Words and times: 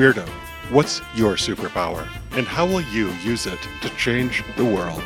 Weirdo, 0.00 0.26
what's 0.70 1.02
your 1.14 1.34
superpower? 1.34 2.08
And 2.30 2.46
how 2.46 2.64
will 2.64 2.80
you 2.80 3.10
use 3.22 3.44
it 3.44 3.58
to 3.82 3.90
change 3.96 4.42
the 4.56 4.64
world? 4.64 5.02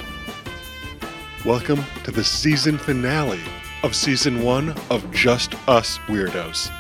Welcome 1.45 1.83
to 2.05 2.13
the 2.13 2.23
season 2.23 2.79
finale 2.79 3.41
of 3.83 3.97
season 3.97 4.45
one 4.45 4.73
of 4.91 5.11
Just 5.11 5.57
Us 5.69 5.99
Weirdos. 6.07 6.71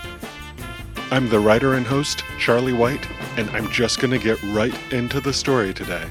I'm 1.10 1.28
the 1.28 1.40
writer 1.40 1.74
and 1.74 1.84
host, 1.84 2.22
Charlie 2.38 2.72
White, 2.72 3.04
and 3.36 3.50
I'm 3.50 3.68
just 3.72 3.98
going 3.98 4.12
to 4.12 4.24
get 4.24 4.40
right 4.44 4.78
into 4.92 5.20
the 5.20 5.32
story 5.32 5.74
today. 5.74 6.06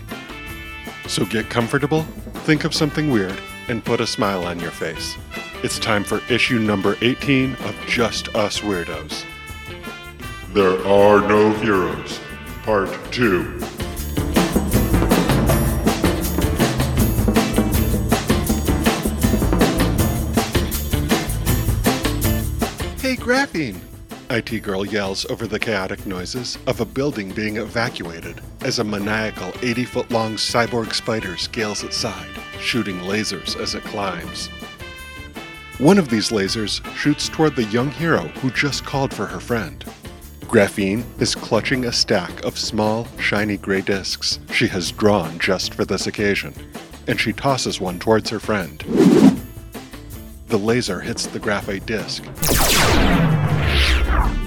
So 1.07 1.23
get 1.25 1.49
comfortable, 1.49 2.03
think 2.43 2.65
of 2.65 2.73
something 2.73 3.11
weird, 3.11 3.39
and 3.69 3.85
put 3.85 4.01
a 4.01 4.07
smile 4.07 4.43
on 4.43 4.59
your 4.59 4.71
face. 4.71 5.15
It's 5.63 5.79
time 5.79 6.03
for 6.03 6.19
issue 6.29 6.59
number 6.59 6.97
18 6.99 7.53
of 7.53 7.75
Just 7.87 8.27
Us 8.35 8.59
Weirdos. 8.59 9.23
There 10.53 10.85
are 10.85 11.19
no 11.27 11.51
heroes. 11.53 12.19
Part 12.61 12.89
2. 13.11 13.57
Hey, 22.99 23.15
Graphene! 23.15 23.79
IT 24.29 24.61
Girl 24.61 24.85
yells 24.85 25.25
over 25.31 25.47
the 25.47 25.57
chaotic 25.57 26.05
noises 26.05 26.59
of 26.67 26.79
a 26.79 26.85
building 26.85 27.31
being 27.31 27.57
evacuated 27.57 28.39
as 28.61 28.77
a 28.77 28.83
maniacal 28.83 29.51
80 29.63 29.85
foot 29.85 30.11
long 30.11 30.35
cyborg 30.35 30.93
spider 30.93 31.35
scales 31.35 31.83
its 31.83 31.97
side, 31.97 32.29
shooting 32.59 32.99
lasers 32.99 33.59
as 33.59 33.73
it 33.73 33.83
climbs. 33.85 34.49
One 35.79 35.97
of 35.97 36.09
these 36.09 36.29
lasers 36.29 36.85
shoots 36.95 37.27
toward 37.27 37.55
the 37.55 37.63
young 37.63 37.89
hero 37.89 38.27
who 38.37 38.51
just 38.51 38.85
called 38.85 39.11
for 39.11 39.25
her 39.25 39.39
friend. 39.39 39.83
Graphene 40.53 41.03
is 41.19 41.33
clutching 41.33 41.85
a 41.85 41.91
stack 41.91 42.45
of 42.45 42.59
small, 42.59 43.07
shiny 43.17 43.57
gray 43.57 43.81
discs 43.81 44.37
she 44.51 44.67
has 44.67 44.91
drawn 44.91 45.39
just 45.39 45.73
for 45.73 45.83
this 45.83 46.05
occasion, 46.05 46.53
and 47.07 47.19
she 47.19 47.33
tosses 47.33 47.81
one 47.81 47.97
towards 47.97 48.29
her 48.29 48.39
friend. 48.39 48.79
The 50.49 50.59
laser 50.59 51.01
hits 51.01 51.25
the 51.25 51.39
graphite 51.39 51.87
disc, 51.87 52.23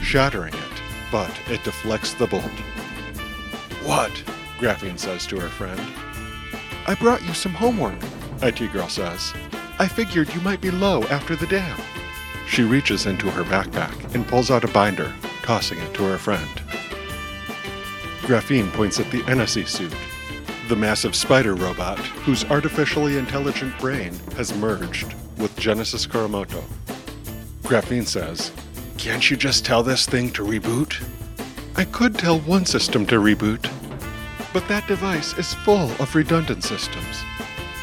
shattering 0.00 0.54
it, 0.54 0.82
but 1.10 1.36
it 1.50 1.64
deflects 1.64 2.14
the 2.14 2.28
bolt. 2.28 2.44
What? 3.82 4.12
Graphene 4.60 5.00
says 5.00 5.27
to 5.27 5.40
her 5.40 5.48
friend. 5.48 5.80
I 6.86 6.94
brought 6.94 7.27
you 7.27 7.34
some 7.34 7.52
homework, 7.52 7.98
IT 8.42 8.72
Girl 8.72 8.88
says. 8.88 9.34
I 9.80 9.88
figured 9.88 10.32
you 10.32 10.40
might 10.42 10.60
be 10.60 10.70
low 10.70 11.02
after 11.06 11.34
the 11.34 11.48
dam. 11.48 11.77
She 12.46 12.62
reaches 12.62 13.06
into 13.06 13.28
her 13.28 13.42
backpack 13.42 14.14
and 14.14 14.24
pulls 14.28 14.52
out 14.52 14.62
a 14.62 14.68
binder, 14.68 15.12
tossing 15.47 15.78
it 15.78 15.94
to 15.94 16.02
her 16.02 16.19
friend. 16.19 16.50
Graphene 18.22 18.72
points 18.72 18.98
at 18.98 19.08
the 19.12 19.22
NSE 19.22 19.69
suit, 19.69 19.94
the 20.69 20.75
massive 20.75 21.14
spider 21.14 21.55
robot 21.55 22.00
whose 22.00 22.44
artificially 22.47 23.16
intelligent 23.16 23.78
brain 23.78 24.12
has 24.36 24.52
merged 24.56 25.14
with 25.39 25.56
Genesis 25.56 26.05
Kuramoto. 26.05 26.64
Graphene 27.62 28.06
says, 28.06 28.50
Can't 28.98 29.30
you 29.30 29.36
just 29.36 29.64
tell 29.64 29.84
this 29.84 30.05
thing 30.05 30.30
to 30.33 30.42
reboot? 30.44 31.00
I 31.77 31.84
could 31.84 32.19
tell 32.19 32.41
one 32.41 32.67
system 32.67 33.06
to 33.06 33.20
reboot, 33.20 33.70
but 34.52 34.67
that 34.67 34.89
device 34.89 35.39
is 35.39 35.55
full 35.55 35.92
of 36.00 36.14
redundant 36.17 36.64
systems. 36.64 37.22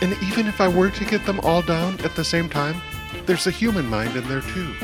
And 0.01 0.17
even 0.23 0.47
if 0.47 0.59
I 0.59 0.67
were 0.67 0.89
to 0.89 1.05
get 1.05 1.25
them 1.25 1.39
all 1.39 1.61
down 1.61 2.01
at 2.01 2.13
the 2.17 2.25
same 2.25 2.49
time, 2.49 2.81
there's 3.25 3.47
a 3.47 3.51
human 3.51 3.85
mind 3.87 4.17
in 4.17 4.27
there 4.27 4.41
too. 4.41 4.75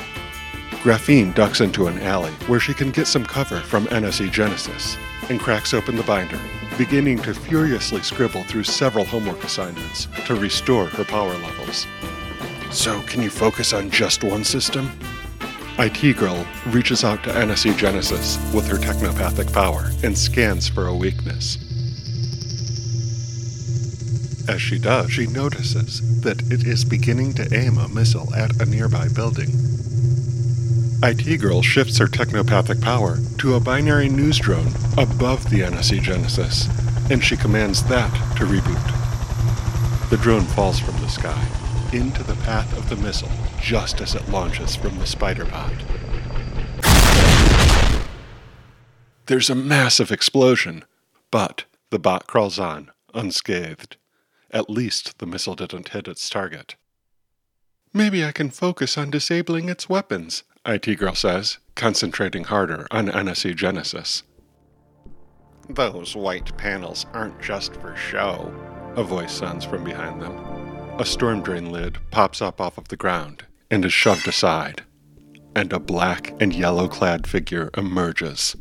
Graphene 0.84 1.36
ducks 1.36 1.60
into 1.60 1.88
an 1.88 2.00
alley 2.00 2.32
where 2.48 2.62
she 2.62 2.74
can 2.74 2.90
get 2.90 3.06
some 3.06 3.26
cover 3.26 3.60
from 3.60 3.86
NSE 3.88 4.32
Genesis 4.32 4.96
and 5.30 5.38
cracks 5.38 5.74
open 5.74 5.98
the 5.98 6.04
binder, 6.04 6.40
beginning 6.78 7.18
to 7.24 7.34
furiously 7.34 8.02
scribble 8.02 8.46
through 8.46 8.64
several 8.64 9.04
homework 9.04 9.44
assignments 9.44 10.08
to 10.26 10.36
restore 10.36 10.86
her 10.86 11.04
power 11.04 11.38
levels. 11.40 11.86
So, 12.72 13.02
can 13.02 13.22
you 13.22 13.30
focus 13.30 13.74
on 13.74 13.90
just 13.90 14.24
one 14.24 14.46
system? 14.46 14.90
IT 15.80 16.16
Girl 16.16 16.48
reaches 16.68 17.04
out 17.04 17.24
to 17.24 17.30
NSE 17.30 17.78
Genesis 17.78 18.38
with 18.54 18.66
her 18.68 18.78
technopathic 18.78 19.52
power 19.52 19.92
and 20.02 20.18
scans 20.18 20.70
for 20.70 20.88
a 20.88 20.96
weakness. 20.96 21.58
As 24.48 24.62
she 24.62 24.80
does, 24.80 25.12
she 25.12 25.28
notices 25.28 26.22
that 26.22 26.42
it 26.44 26.66
is 26.66 26.86
beginning 26.86 27.34
to 27.34 27.54
aim 27.54 27.78
a 27.78 27.90
missile 27.90 28.34
at 28.34 28.62
a 28.62 28.66
nearby 28.66 29.10
building. 29.10 29.50
IT 31.02 31.40
Girl 31.40 31.62
shifts 31.62 31.98
her 31.98 32.08
technopathic 32.08 32.82
power 32.82 33.18
to 33.38 33.56
a 33.56 33.60
binary 33.60 34.10
news 34.10 34.38
drone 34.38 34.68
above 34.98 35.50
the 35.50 35.62
NSE 35.62 36.02
Genesis, 36.02 36.68
and 37.10 37.24
she 37.24 37.38
commands 37.38 37.84
that 37.86 38.12
to 38.36 38.44
reboot. 38.44 40.10
The 40.10 40.18
drone 40.18 40.44
falls 40.44 40.78
from 40.78 40.98
the 40.98 41.08
sky 41.08 41.48
into 41.94 42.22
the 42.24 42.36
path 42.44 42.78
of 42.78 42.90
the 42.90 42.98
missile 42.98 43.32
just 43.62 44.02
as 44.02 44.14
it 44.14 44.28
launches 44.28 44.76
from 44.76 45.00
the 45.00 45.06
spider 45.06 45.46
pod. 45.46 45.72
There's 49.28 49.50
a 49.50 49.56
massive 49.56 50.12
explosion, 50.12 50.84
but 51.32 51.64
the 51.92 52.00
bot 52.00 52.28
crawls 52.28 52.60
on, 52.60 52.92
unscathed. 53.14 53.96
At 54.52 54.70
least 54.70 55.20
the 55.20 55.26
missile 55.26 55.56
didn't 55.56 55.90
hit 55.90 56.10
its 56.10 56.30
target. 56.30 56.76
Maybe 57.94 58.26
I 58.26 58.34
can 58.34 58.50
focus 58.50 58.98
on 58.98 59.12
disabling 59.12 59.70
its 59.70 59.88
weapons, 59.88 60.44
IT 60.70 61.00
Girl 61.00 61.16
says, 61.16 61.58
concentrating 61.74 62.44
harder 62.44 62.86
on 62.92 63.08
NSE 63.08 63.56
Genesis. 63.56 64.22
Those 65.68 66.16
white 66.16 66.56
panels 66.58 67.08
aren't 67.12 67.42
just 67.42 67.74
for 67.78 67.96
show, 67.96 68.54
a 68.96 69.04
voice 69.04 69.32
sounds 69.32 69.66
from 69.66 69.84
behind 69.84 70.22
them. 70.22 70.38
A 71.00 71.06
storm 71.06 71.42
drain 71.42 71.72
lid 71.72 71.98
pops 72.12 72.40
up 72.40 72.62
off 72.62 72.78
of 72.78 72.90
the 72.90 72.98
ground 72.98 73.46
and 73.72 73.84
is 73.84 73.94
shoved 73.94 74.28
aside, 74.28 74.84
and 75.56 75.74
a 75.74 75.80
black 75.80 76.40
and 76.40 76.54
yellow 76.54 76.88
clad 76.88 77.26
figure 77.26 77.72
emerges. 77.76 78.56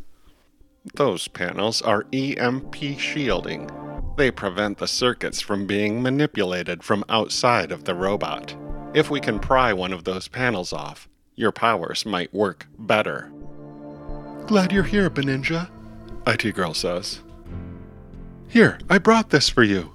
Those 0.94 1.28
panels 1.28 1.82
are 1.82 2.06
EMP 2.14 2.98
shielding. 2.98 3.68
They 4.16 4.30
prevent 4.30 4.78
the 4.78 4.88
circuits 4.88 5.42
from 5.42 5.66
being 5.66 6.02
manipulated 6.02 6.82
from 6.82 7.04
outside 7.10 7.70
of 7.70 7.84
the 7.84 7.94
robot. 7.94 8.56
If 8.94 9.10
we 9.10 9.20
can 9.20 9.38
pry 9.38 9.74
one 9.74 9.92
of 9.92 10.04
those 10.04 10.28
panels 10.28 10.72
off, 10.72 11.06
your 11.38 11.52
powers 11.52 12.04
might 12.04 12.34
work 12.34 12.66
better. 12.78 13.30
Glad 14.46 14.72
you're 14.72 14.82
here, 14.82 15.08
Beninja, 15.08 15.70
IT 16.26 16.54
Girl 16.54 16.74
says. 16.74 17.20
Here, 18.48 18.78
I 18.90 18.98
brought 18.98 19.30
this 19.30 19.48
for 19.48 19.62
you. 19.62 19.94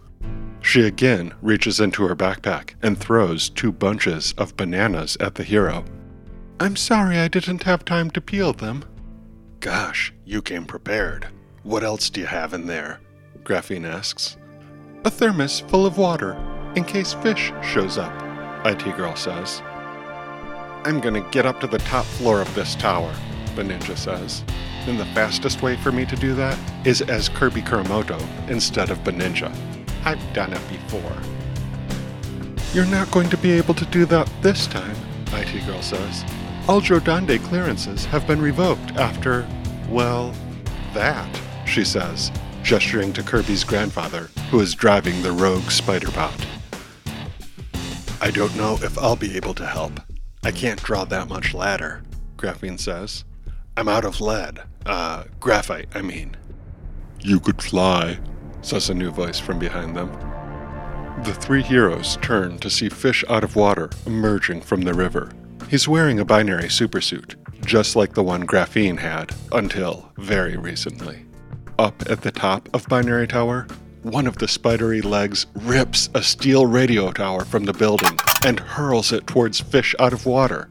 She 0.61 0.83
again 0.83 1.33
reaches 1.41 1.81
into 1.81 2.07
her 2.07 2.15
backpack 2.15 2.75
and 2.81 2.97
throws 2.97 3.49
two 3.49 3.73
bunches 3.73 4.33
of 4.37 4.55
bananas 4.55 5.17
at 5.19 5.35
the 5.35 5.43
hero. 5.43 5.83
I'm 6.61 6.77
sorry 6.77 7.17
I 7.17 7.27
didn't 7.27 7.63
have 7.63 7.83
time 7.83 8.09
to 8.11 8.21
peel 8.21 8.53
them. 8.53 8.85
Gosh, 9.59 10.13
you 10.23 10.41
came 10.41 10.65
prepared. 10.65 11.27
What 11.63 11.83
else 11.83 12.09
do 12.09 12.21
you 12.21 12.27
have 12.27 12.53
in 12.53 12.67
there? 12.67 13.01
Graphene 13.43 13.85
asks. 13.85 14.37
A 15.03 15.09
thermos 15.09 15.59
full 15.59 15.85
of 15.85 15.97
water, 15.97 16.37
in 16.75 16.85
case 16.85 17.13
fish 17.13 17.51
shows 17.61 17.97
up, 17.97 18.13
IT 18.65 18.95
Girl 18.95 19.15
says. 19.17 19.61
I'm 20.85 20.99
gonna 20.99 21.21
get 21.31 21.45
up 21.45 21.61
to 21.61 21.67
the 21.67 21.77
top 21.77 22.05
floor 22.05 22.41
of 22.41 22.53
this 22.55 22.75
tower, 22.75 23.13
Beninja 23.55 23.97
says. 23.97 24.43
And 24.85 24.99
the 24.99 25.05
fastest 25.07 25.61
way 25.61 25.77
for 25.77 25.93
me 25.93 26.05
to 26.05 26.15
do 26.17 26.35
that 26.35 26.59
is 26.85 27.01
as 27.01 27.29
Kirby 27.29 27.61
Kuramoto 27.61 28.19
instead 28.49 28.89
of 28.89 28.99
Beninja. 28.99 29.55
I've 30.03 30.21
done 30.33 30.51
it 30.51 30.61
before. 30.69 31.15
You're 32.73 32.85
not 32.85 33.09
going 33.11 33.29
to 33.29 33.37
be 33.37 33.51
able 33.53 33.75
to 33.75 33.85
do 33.85 34.05
that 34.07 34.29
this 34.41 34.67
time, 34.67 34.95
IT 35.31 35.65
Girl 35.65 35.81
says. 35.81 36.25
All 36.67 36.81
Jodande 36.81 37.41
clearances 37.45 38.03
have 38.05 38.27
been 38.27 38.41
revoked 38.41 38.97
after, 38.97 39.47
well, 39.87 40.33
that, 40.93 41.29
she 41.65 41.85
says, 41.85 42.29
gesturing 42.61 43.13
to 43.13 43.23
Kirby's 43.23 43.63
grandfather, 43.63 44.29
who 44.49 44.59
is 44.59 44.75
driving 44.75 45.21
the 45.21 45.31
rogue 45.31 45.71
spider 45.71 46.11
bot. 46.11 46.45
I 48.19 48.31
don't 48.31 48.55
know 48.57 48.77
if 48.81 48.97
I'll 48.97 49.15
be 49.15 49.37
able 49.37 49.53
to 49.53 49.65
help. 49.65 49.93
I 50.45 50.51
can't 50.51 50.83
draw 50.83 51.05
that 51.05 51.29
much 51.29 51.53
ladder, 51.53 52.03
Graphene 52.37 52.79
says. 52.79 53.23
I'm 53.77 53.87
out 53.87 54.03
of 54.03 54.19
lead. 54.19 54.61
Uh, 54.85 55.23
graphite, 55.39 55.87
I 55.95 56.01
mean. 56.01 56.35
You 57.21 57.39
could 57.39 57.61
fly, 57.61 58.19
says 58.61 58.89
a 58.89 58.93
new 58.93 59.09
voice 59.09 59.39
from 59.39 59.57
behind 59.57 59.95
them. 59.95 60.11
The 61.23 61.33
three 61.33 61.61
heroes 61.61 62.17
turn 62.21 62.57
to 62.59 62.69
see 62.69 62.89
fish 62.89 63.23
out 63.29 63.45
of 63.45 63.55
water 63.55 63.89
emerging 64.05 64.61
from 64.61 64.81
the 64.81 64.93
river. 64.93 65.31
He's 65.69 65.87
wearing 65.87 66.19
a 66.19 66.25
binary 66.25 66.65
supersuit, 66.65 67.35
just 67.65 67.95
like 67.95 68.13
the 68.13 68.23
one 68.23 68.45
Graphene 68.45 68.99
had 68.99 69.33
until 69.53 70.11
very 70.17 70.57
recently. 70.57 71.25
Up 71.79 72.03
at 72.09 72.21
the 72.21 72.31
top 72.31 72.67
of 72.73 72.87
Binary 72.89 73.27
Tower, 73.27 73.67
one 74.03 74.27
of 74.27 74.37
the 74.37 74.47
spidery 74.47 75.01
legs 75.01 75.45
rips 75.55 76.09
a 76.13 76.21
steel 76.21 76.65
radio 76.65 77.11
tower 77.11 77.43
from 77.43 77.65
the 77.65 77.73
building 77.73 78.17
and 78.45 78.59
hurls 78.59 79.11
it 79.11 79.25
towards 79.27 79.59
fish 79.59 79.95
out 79.99 80.13
of 80.13 80.25
water. 80.25 80.69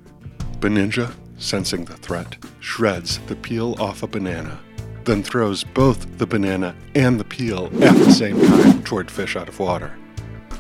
Beninja, 0.61 1.15
sensing 1.39 1.85
the 1.85 1.97
threat, 1.97 2.37
shreds 2.61 3.19
the 3.27 3.37
peel 3.37 3.75
off 3.81 4.03
a 4.03 4.07
banana 4.07 4.61
then 5.05 5.23
throws 5.23 5.65
both 5.65 6.19
the 6.19 6.27
banana 6.27 6.75
and 6.95 7.19
the 7.19 7.25
peel 7.25 7.67
at 7.83 7.95
the 7.95 8.13
same 8.13 8.41
time 8.41 8.83
toward 8.85 9.11
Fish 9.11 9.37
out 9.37 9.49
of 9.49 9.59
water. 9.59 9.93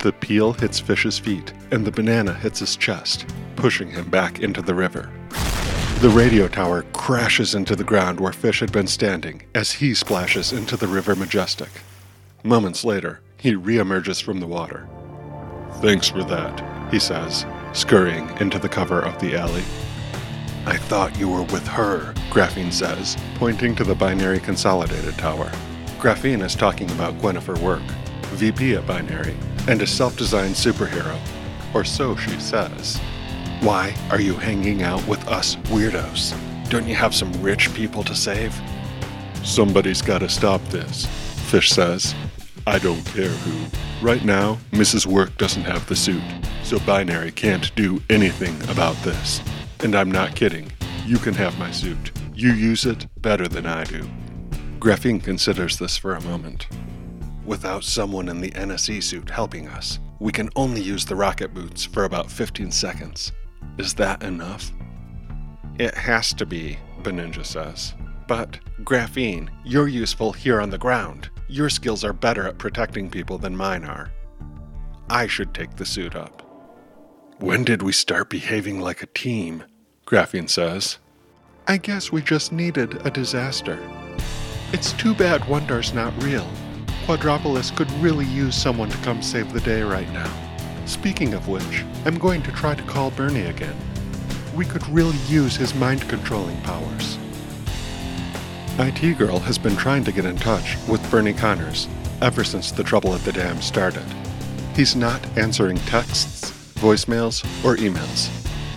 The 0.00 0.12
peel 0.12 0.52
hits 0.52 0.80
Fish's 0.80 1.18
feet, 1.18 1.52
and 1.70 1.84
the 1.84 1.92
banana 1.92 2.34
hits 2.34 2.58
his 2.58 2.76
chest, 2.76 3.26
pushing 3.56 3.90
him 3.90 4.10
back 4.10 4.40
into 4.40 4.62
the 4.62 4.74
river. 4.74 5.10
The 6.00 6.12
radio 6.12 6.48
tower 6.48 6.82
crashes 6.92 7.54
into 7.54 7.76
the 7.76 7.84
ground 7.84 8.18
where 8.18 8.32
Fish 8.32 8.60
had 8.60 8.72
been 8.72 8.88
standing 8.88 9.42
as 9.54 9.72
he 9.72 9.94
splashes 9.94 10.52
into 10.52 10.76
the 10.76 10.88
River 10.88 11.14
Majestic. 11.14 11.70
Moments 12.44 12.84
later, 12.84 13.20
he 13.38 13.52
reemerges 13.52 14.20
from 14.20 14.40
the 14.40 14.48
water. 14.48 14.88
Thanks 15.74 16.08
for 16.08 16.24
that, 16.24 16.90
he 16.92 16.98
says, 16.98 17.46
scurrying 17.72 18.28
into 18.40 18.58
the 18.58 18.68
cover 18.68 19.00
of 19.00 19.16
the 19.20 19.36
alley. 19.36 19.62
I 20.66 20.76
thought 20.76 21.18
you 21.18 21.28
were 21.28 21.44
with 21.44 21.66
her, 21.68 22.12
Graphene 22.30 22.72
says, 22.72 23.16
pointing 23.36 23.76
to 23.76 23.84
the 23.84 23.94
Binary 23.94 24.40
Consolidated 24.40 25.16
Tower. 25.18 25.52
Graphene 26.00 26.44
is 26.44 26.56
talking 26.56 26.90
about 26.90 27.16
Gwennifer 27.18 27.60
Work, 27.60 27.82
VP 28.32 28.74
at 28.74 28.86
Binary, 28.88 29.36
and 29.68 29.80
a 29.80 29.86
self 29.86 30.16
designed 30.16 30.56
superhero. 30.56 31.16
Or 31.74 31.84
so 31.84 32.16
she 32.16 32.38
says. 32.40 32.98
Why 33.60 33.94
are 34.10 34.20
you 34.20 34.34
hanging 34.34 34.82
out 34.82 35.06
with 35.06 35.26
us 35.28 35.54
weirdos? 35.70 36.36
Don't 36.68 36.88
you 36.88 36.96
have 36.96 37.14
some 37.14 37.32
rich 37.40 37.72
people 37.72 38.02
to 38.02 38.16
save? 38.16 38.52
Somebody's 39.44 40.02
gotta 40.02 40.28
stop 40.28 40.60
this, 40.70 41.06
Fish 41.48 41.70
says. 41.70 42.14
I 42.66 42.78
don't 42.78 43.04
care 43.06 43.28
who. 43.28 44.06
Right 44.06 44.24
now, 44.24 44.58
Mrs. 44.70 45.06
Work 45.06 45.36
doesn't 45.36 45.62
have 45.62 45.86
the 45.88 45.96
suit, 45.96 46.22
so 46.62 46.78
Binary 46.80 47.32
can't 47.32 47.74
do 47.74 48.00
anything 48.08 48.54
about 48.68 48.96
this. 49.02 49.40
And 49.80 49.94
I'm 49.94 50.10
not 50.10 50.36
kidding. 50.36 50.70
You 51.04 51.18
can 51.18 51.34
have 51.34 51.58
my 51.58 51.70
suit. 51.72 52.12
You 52.34 52.52
use 52.52 52.86
it 52.86 53.06
better 53.20 53.48
than 53.48 53.66
I 53.66 53.84
do. 53.84 54.08
Graphene 54.78 55.22
considers 55.22 55.76
this 55.76 55.96
for 55.96 56.14
a 56.14 56.22
moment. 56.22 56.68
Without 57.44 57.82
someone 57.82 58.28
in 58.28 58.40
the 58.40 58.52
NSE 58.52 59.02
suit 59.02 59.28
helping 59.28 59.66
us, 59.66 59.98
we 60.20 60.30
can 60.30 60.48
only 60.54 60.80
use 60.80 61.04
the 61.04 61.16
rocket 61.16 61.52
boots 61.52 61.84
for 61.84 62.04
about 62.04 62.30
15 62.30 62.70
seconds. 62.70 63.32
Is 63.78 63.94
that 63.94 64.22
enough? 64.22 64.70
It 65.78 65.94
has 65.94 66.32
to 66.34 66.46
be, 66.46 66.78
Beninja 67.02 67.44
says. 67.44 67.94
But, 68.28 68.60
Graphene, 68.84 69.48
you're 69.64 69.88
useful 69.88 70.30
here 70.32 70.60
on 70.60 70.70
the 70.70 70.78
ground. 70.78 71.30
Your 71.52 71.68
skills 71.68 72.02
are 72.02 72.14
better 72.14 72.48
at 72.48 72.56
protecting 72.56 73.10
people 73.10 73.36
than 73.36 73.54
mine 73.54 73.84
are. 73.84 74.10
I 75.10 75.26
should 75.26 75.52
take 75.52 75.76
the 75.76 75.84
suit 75.84 76.16
up. 76.16 76.40
When 77.40 77.62
did 77.62 77.82
we 77.82 77.92
start 77.92 78.30
behaving 78.30 78.80
like 78.80 79.02
a 79.02 79.06
team? 79.08 79.62
Graphene 80.06 80.48
says. 80.48 80.96
I 81.68 81.76
guess 81.76 82.10
we 82.10 82.22
just 82.22 82.52
needed 82.52 83.06
a 83.06 83.10
disaster. 83.10 83.78
It's 84.72 84.94
too 84.94 85.14
bad 85.14 85.42
Wondar's 85.42 85.92
not 85.92 86.22
real. 86.22 86.48
Quadropolis 87.04 87.70
could 87.70 87.92
really 88.00 88.24
use 88.24 88.56
someone 88.56 88.88
to 88.88 88.96
come 89.04 89.20
save 89.20 89.52
the 89.52 89.60
day 89.60 89.82
right 89.82 90.10
now. 90.14 90.32
Speaking 90.86 91.34
of 91.34 91.48
which, 91.48 91.84
I'm 92.06 92.16
going 92.16 92.42
to 92.44 92.52
try 92.52 92.74
to 92.74 92.82
call 92.84 93.10
Bernie 93.10 93.44
again. 93.44 93.76
We 94.56 94.64
could 94.64 94.88
really 94.88 95.18
use 95.28 95.54
his 95.54 95.74
mind 95.74 96.08
controlling 96.08 96.58
powers. 96.62 97.18
IT 98.78 99.18
Girl 99.18 99.38
has 99.38 99.58
been 99.58 99.76
trying 99.76 100.02
to 100.04 100.12
get 100.12 100.24
in 100.24 100.36
touch 100.36 100.76
with 100.88 101.10
Bernie 101.10 101.34
Connors 101.34 101.88
ever 102.22 102.42
since 102.42 102.70
the 102.72 102.82
trouble 102.82 103.14
at 103.14 103.20
the 103.22 103.32
dam 103.32 103.60
started. 103.60 104.04
He's 104.74 104.96
not 104.96 105.20
answering 105.36 105.76
texts, 105.78 106.50
voicemails, 106.76 107.44
or 107.64 107.76
emails. 107.76 108.30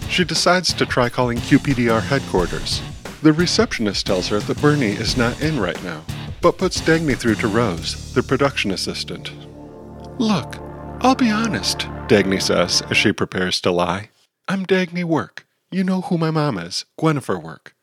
She 0.10 0.26
decides 0.26 0.74
to 0.74 0.86
try 0.86 1.08
calling 1.08 1.38
QPDR 1.38 2.02
headquarters. 2.02 2.82
The 3.22 3.32
receptionist 3.32 4.06
tells 4.06 4.28
her 4.28 4.40
that 4.40 4.62
Bernie 4.62 4.92
is 4.92 5.16
not 5.16 5.42
in 5.42 5.60
right 5.60 5.82
now, 5.84 6.04
but 6.42 6.58
puts 6.58 6.82
Dagny 6.82 7.18
through 7.18 7.36
to 7.36 7.48
Rose, 7.48 8.14
the 8.14 8.22
production 8.22 8.72
assistant. 8.72 9.32
Look, 10.20 10.58
I'll 11.02 11.16
be 11.16 11.32
honest, 11.32 11.80
Dagny 12.08 12.42
says 12.42 12.82
as 12.90 12.98
she 12.98 13.14
prepares 13.14 13.62
to 13.62 13.72
lie. 13.72 14.10
I'm 14.48 14.66
Dagny 14.66 15.06
Work. 15.06 15.48
You 15.72 15.84
know 15.84 16.02
who 16.02 16.18
my 16.18 16.32
mom 16.32 16.58
is, 16.58 16.86
Gwenifer 17.00 17.42
Work. 17.42 17.75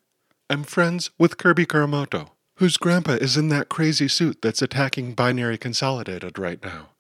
I'm 0.51 0.65
friends 0.65 1.11
with 1.19 1.39
Kirby 1.39 1.67
Kuramoto, 1.67 2.31
whose 2.57 2.77
grandpa 2.77 3.13
is 3.13 3.37
in 3.37 3.49
that 3.49 3.69
crazy 3.69 4.09
suit 4.09 4.43
that's 4.43 4.63
attacking 4.63 5.15
Binary 5.15 5.57
Consolidated 5.57 6.39
right 6.39 6.63
now. 6.63 6.91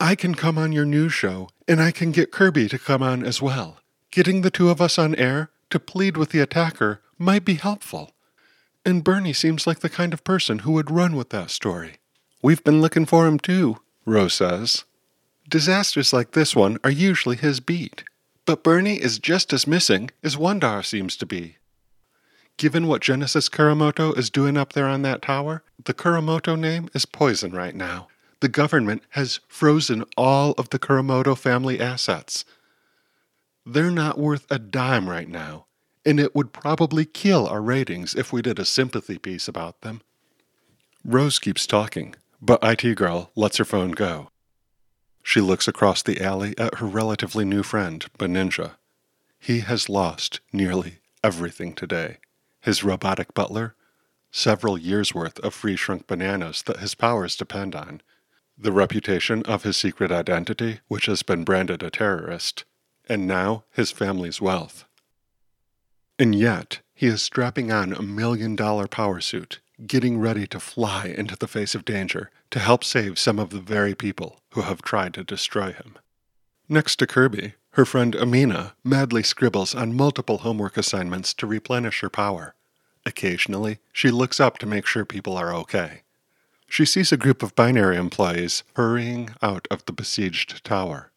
I 0.00 0.14
can 0.14 0.34
come 0.34 0.58
on 0.58 0.72
your 0.72 0.84
news 0.84 1.12
show, 1.12 1.48
and 1.66 1.80
I 1.80 1.90
can 1.90 2.12
get 2.12 2.32
Kirby 2.32 2.68
to 2.68 2.78
come 2.78 3.02
on 3.02 3.24
as 3.24 3.42
well. 3.42 3.78
Getting 4.10 4.40
the 4.40 4.50
two 4.50 4.70
of 4.70 4.80
us 4.80 4.98
on 4.98 5.14
air 5.14 5.50
to 5.70 5.78
plead 5.78 6.16
with 6.16 6.30
the 6.30 6.40
attacker 6.40 7.00
might 7.18 7.44
be 7.44 7.54
helpful. 7.54 8.12
And 8.84 9.04
Bernie 9.04 9.32
seems 9.32 9.66
like 9.66 9.80
the 9.80 9.90
kind 9.90 10.12
of 10.12 10.24
person 10.24 10.60
who 10.60 10.72
would 10.72 10.90
run 10.90 11.14
with 11.14 11.30
that 11.30 11.50
story. 11.50 11.98
We've 12.42 12.64
been 12.64 12.80
looking 12.80 13.04
for 13.04 13.26
him 13.26 13.38
too, 13.38 13.80
Rose 14.06 14.34
says. 14.34 14.84
Disasters 15.48 16.12
like 16.12 16.32
this 16.32 16.56
one 16.56 16.78
are 16.82 16.90
usually 16.90 17.36
his 17.36 17.60
beat, 17.60 18.04
but 18.46 18.64
Bernie 18.64 19.00
is 19.02 19.18
just 19.18 19.52
as 19.52 19.66
missing 19.66 20.10
as 20.22 20.36
Wondar 20.36 20.84
seems 20.84 21.16
to 21.18 21.26
be. 21.26 21.57
Given 22.58 22.88
what 22.88 23.02
Genesis 23.02 23.48
Kuramoto 23.48 24.18
is 24.18 24.30
doing 24.30 24.56
up 24.56 24.72
there 24.72 24.88
on 24.88 25.02
that 25.02 25.22
tower, 25.22 25.62
the 25.84 25.94
Kuramoto 25.94 26.58
name 26.58 26.88
is 26.92 27.06
poison 27.06 27.52
right 27.52 27.74
now. 27.74 28.08
The 28.40 28.48
government 28.48 29.04
has 29.10 29.38
frozen 29.46 30.04
all 30.16 30.54
of 30.58 30.70
the 30.70 30.78
Kuramoto 30.80 31.38
family 31.38 31.78
assets. 31.78 32.44
They're 33.64 33.92
not 33.92 34.18
worth 34.18 34.44
a 34.50 34.58
dime 34.58 35.08
right 35.08 35.28
now, 35.28 35.66
and 36.04 36.18
it 36.18 36.34
would 36.34 36.52
probably 36.52 37.04
kill 37.04 37.46
our 37.46 37.62
ratings 37.62 38.16
if 38.16 38.32
we 38.32 38.42
did 38.42 38.58
a 38.58 38.64
sympathy 38.64 39.18
piece 39.18 39.46
about 39.46 39.82
them. 39.82 40.00
Rose 41.04 41.38
keeps 41.38 41.64
talking, 41.64 42.16
but 42.42 42.58
IT 42.64 42.96
Girl 42.96 43.30
lets 43.36 43.58
her 43.58 43.64
phone 43.64 43.92
go. 43.92 44.30
She 45.22 45.40
looks 45.40 45.68
across 45.68 46.02
the 46.02 46.20
alley 46.20 46.58
at 46.58 46.78
her 46.78 46.86
relatively 46.86 47.44
new 47.44 47.62
friend, 47.62 48.04
Beninja. 48.18 48.72
He 49.38 49.60
has 49.60 49.88
lost 49.88 50.40
nearly 50.52 50.98
everything 51.22 51.72
today 51.72 52.18
his 52.68 52.84
robotic 52.84 53.32
butler, 53.32 53.74
several 54.30 54.76
years' 54.76 55.14
worth 55.14 55.38
of 55.38 55.54
free 55.54 55.74
shrunk 55.74 56.06
bananas 56.06 56.60
that 56.64 56.80
his 56.80 56.94
powers 56.94 57.34
depend 57.34 57.74
on, 57.74 58.02
the 58.58 58.70
reputation 58.70 59.42
of 59.44 59.62
his 59.62 59.74
secret 59.74 60.12
identity, 60.12 60.80
which 60.86 61.06
has 61.06 61.22
been 61.22 61.44
branded 61.44 61.82
a 61.82 61.88
terrorist, 61.88 62.66
and 63.08 63.26
now 63.26 63.64
his 63.70 63.90
family's 63.90 64.38
wealth. 64.38 64.84
And 66.18 66.34
yet, 66.34 66.80
he 66.94 67.06
is 67.06 67.22
strapping 67.22 67.72
on 67.72 67.94
a 67.94 68.02
million 68.02 68.54
dollar 68.54 68.86
power 68.86 69.22
suit, 69.22 69.60
getting 69.86 70.18
ready 70.18 70.46
to 70.48 70.60
fly 70.60 71.06
into 71.06 71.36
the 71.36 71.48
face 71.48 71.74
of 71.74 71.86
danger 71.86 72.30
to 72.50 72.58
help 72.58 72.84
save 72.84 73.18
some 73.18 73.38
of 73.38 73.48
the 73.48 73.60
very 73.60 73.94
people 73.94 74.40
who 74.52 74.60
have 74.60 74.82
tried 74.82 75.14
to 75.14 75.24
destroy 75.24 75.72
him. 75.72 75.96
Next 76.68 76.96
to 76.96 77.06
Kirby, 77.06 77.54
her 77.70 77.86
friend 77.86 78.14
Amina 78.14 78.74
madly 78.84 79.22
scribbles 79.22 79.74
on 79.74 79.96
multiple 79.96 80.38
homework 80.38 80.76
assignments 80.76 81.32
to 81.32 81.46
replenish 81.46 82.00
her 82.00 82.10
power. 82.10 82.54
Occasionally, 83.08 83.78
she 83.90 84.10
looks 84.10 84.38
up 84.38 84.58
to 84.58 84.66
make 84.66 84.84
sure 84.84 85.06
people 85.06 85.38
are 85.38 85.54
okay. 85.54 86.02
She 86.68 86.84
sees 86.84 87.10
a 87.10 87.16
group 87.16 87.42
of 87.42 87.54
binary 87.54 87.96
employees 87.96 88.64
hurrying 88.76 89.30
out 89.40 89.66
of 89.70 89.82
the 89.86 89.94
besieged 89.94 90.62
tower. 90.62 91.10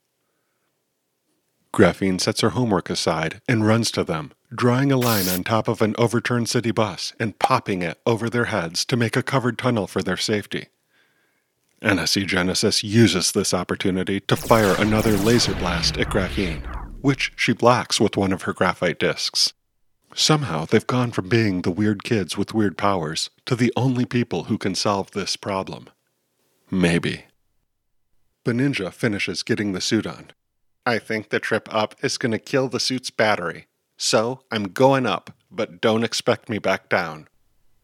Graphene 1.74 2.22
sets 2.22 2.40
her 2.40 2.52
homework 2.52 2.90
aside 2.90 3.42
and 3.46 3.68
runs 3.68 3.92
to 3.92 4.06
them, 4.06 4.32
drawing 4.56 4.90
a 4.90 4.98
line 4.98 5.28
on 5.28 5.44
top 5.44 5.68
of 5.68 5.82
an 5.82 5.94
overturned 5.98 6.48
city 6.48 6.72
bus 6.72 7.12
and 7.20 7.40
popping 7.40 7.82
it 7.82 8.00
over 8.06 8.30
their 8.30 8.46
heads 8.46 8.86
to 8.86 8.96
make 8.96 9.18
a 9.18 9.24
covered 9.24 9.58
tunnel 9.58 9.86
for 9.86 10.02
their 10.02 10.16
safety. 10.16 10.68
NSE 11.82 12.26
Genesis 12.26 12.86
uses 12.86 13.34
this 13.34 13.54
opportunity 13.54 14.22
to 14.22 14.38
fire 14.38 14.76
another 14.80 15.18
laser 15.18 15.56
blast 15.56 15.98
at 15.98 16.08
Graphene, 16.08 16.64
which 17.02 17.34
she 17.36 17.52
blocks 17.52 18.00
with 18.00 18.16
one 18.16 18.32
of 18.32 18.44
her 18.44 18.54
graphite 18.54 19.00
discs. 19.00 19.52
Somehow 20.14 20.66
they've 20.66 20.86
gone 20.86 21.12
from 21.12 21.30
being 21.30 21.62
the 21.62 21.72
weird 21.72 22.04
kids 22.04 22.38
with 22.38 22.54
weird 22.54 22.78
powers 22.78 23.30
to 23.46 23.56
the 23.56 23.72
only 23.76 24.06
people 24.06 24.46
who 24.46 24.58
can 24.58 24.76
solve 24.76 25.12
this 25.12 25.36
problem. 25.36 25.90
Maybe. 26.70 27.26
Beninja 28.46 28.92
finishes 28.92 29.44
getting 29.44 29.72
the 29.72 29.82
suit 29.82 30.06
on. 30.06 30.32
I 30.86 31.00
think 31.00 31.30
the 31.30 31.40
trip 31.40 31.68
up 31.74 31.96
is 32.04 32.18
going 32.18 32.32
to 32.32 32.40
kill 32.40 32.68
the 32.68 32.80
suit's 32.80 33.12
battery, 33.12 33.68
so 33.98 34.42
I'm 34.52 34.70
going 34.70 35.06
up, 35.06 35.32
but 35.52 35.80
don't 35.80 36.04
expect 36.04 36.50
me 36.50 36.58
back 36.58 36.90
down. 36.90 37.28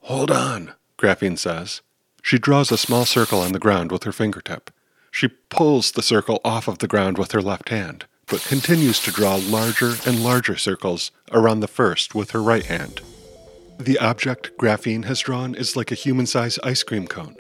Hold 0.02 0.32
on, 0.32 0.74
Graphene 0.98 1.38
says. 1.38 1.82
She 2.24 2.40
draws 2.40 2.72
a 2.72 2.78
small 2.78 3.06
circle 3.06 3.40
on 3.40 3.52
the 3.52 3.60
ground 3.60 3.92
with 3.92 4.04
her 4.04 4.12
fingertip. 4.12 4.72
She 5.12 5.28
pulls 5.28 5.92
the 5.92 6.02
circle 6.02 6.42
off 6.44 6.68
of 6.68 6.80
the 6.80 6.88
ground 6.88 7.18
with 7.18 7.32
her 7.32 7.42
left 7.42 7.70
hand 7.70 8.06
but 8.30 8.42
continues 8.44 9.00
to 9.02 9.12
draw 9.12 9.36
larger 9.36 9.94
and 10.06 10.24
larger 10.24 10.58
circles 10.58 11.12
around 11.32 11.62
the 11.62 11.68
first 11.68 12.14
with 12.14 12.32
her 12.32 12.42
right 12.44 12.66
hand. 12.66 13.02
The 13.80 14.00
object 14.00 14.58
Graphene 14.58 15.06
has 15.06 15.20
drawn 15.20 15.56
is 15.56 15.76
like 15.76 15.92
a 15.92 15.96
human 15.96 16.26
sized 16.26 16.60
ice 16.64 16.84
cream 16.84 17.08
cone. 17.08 17.36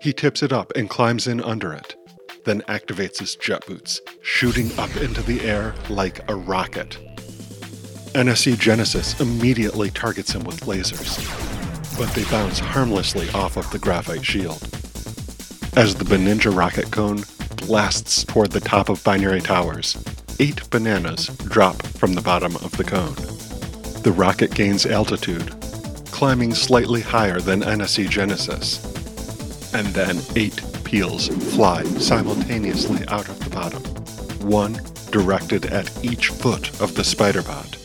He 0.00 0.12
tips 0.12 0.42
it 0.42 0.52
up 0.52 0.72
and 0.74 0.90
climbs 0.90 1.26
in 1.26 1.40
under 1.42 1.72
it, 1.72 1.94
then 2.44 2.62
activates 2.62 3.18
his 3.18 3.36
jet 3.36 3.64
boots, 3.66 4.00
shooting 4.22 4.76
up 4.78 4.94
into 4.96 5.22
the 5.22 5.42
air 5.42 5.74
like 5.88 6.28
a 6.28 6.34
rocket. 6.34 6.98
NSE 8.14 8.58
Genesis 8.58 9.20
immediately 9.20 9.90
targets 9.90 10.32
him 10.32 10.44
with 10.44 10.60
lasers. 10.62 11.18
but 11.98 12.08
they 12.14 12.24
bounce 12.24 12.58
harmlessly 12.58 13.28
off 13.30 13.56
of 13.56 13.70
the 13.70 13.78
graphite 13.78 14.24
shield. 14.24 14.62
As 15.76 15.94
the 15.94 16.04
Beninja 16.04 16.54
rocket 16.54 16.90
cone 16.90 17.22
blasts 17.66 18.24
toward 18.24 18.50
the 18.50 18.60
top 18.60 18.88
of 18.88 19.02
Binary 19.04 19.40
Towers, 19.40 19.96
eight 20.42 20.68
bananas 20.70 21.28
drop 21.46 21.80
from 21.86 22.14
the 22.14 22.20
bottom 22.20 22.56
of 22.56 22.76
the 22.76 22.82
cone. 22.82 23.14
The 24.02 24.10
rocket 24.10 24.52
gains 24.52 24.84
altitude, 24.84 25.48
climbing 26.10 26.52
slightly 26.52 27.00
higher 27.00 27.38
than 27.38 27.60
NSE 27.60 28.10
Genesis, 28.10 28.82
and 29.72 29.86
then 29.94 30.18
eight 30.34 30.60
peels 30.82 31.28
fly 31.54 31.84
simultaneously 31.84 33.06
out 33.06 33.28
of 33.28 33.38
the 33.38 33.50
bottom, 33.50 33.82
one 34.50 34.80
directed 35.12 35.66
at 35.66 36.04
each 36.04 36.30
foot 36.30 36.70
of 36.80 36.96
the 36.96 37.02
Spiderbot. 37.02 37.78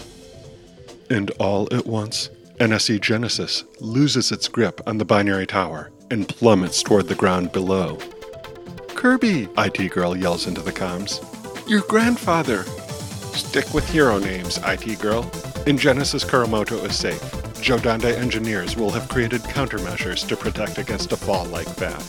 And 1.12 1.30
all 1.38 1.72
at 1.72 1.86
once, 1.86 2.32
NSE 2.60 3.00
Genesis 3.02 3.66
loses 3.80 4.32
its 4.32 4.48
grip 4.48 4.82
on 4.88 4.98
the 4.98 5.06
binary 5.06 5.46
tower 5.46 5.92
and 6.10 6.28
plummets 6.28 6.82
toward 6.82 7.08
the 7.08 7.14
ground 7.14 7.52
below. 7.52 8.00
Kirby, 8.96 9.48
IT 9.60 9.92
Girl 9.92 10.18
yells 10.18 10.48
into 10.48 10.62
the 10.62 10.72
comms. 10.72 11.27
Your 11.68 11.82
grandfather! 11.82 12.64
Stick 13.34 13.74
with 13.74 13.86
hero 13.90 14.20
names, 14.20 14.58
IT 14.64 15.00
Girl. 15.02 15.30
In 15.66 15.78
Genesis 15.78 16.24
Kuramoto 16.24 16.82
is 16.86 16.96
safe. 16.96 17.22
Jodande 17.56 18.16
engineers 18.16 18.78
will 18.78 18.90
have 18.92 19.10
created 19.10 19.42
countermeasures 19.42 20.26
to 20.30 20.38
protect 20.38 20.78
against 20.78 21.12
a 21.12 21.18
fall 21.18 21.44
like 21.48 21.68
that. 21.76 22.02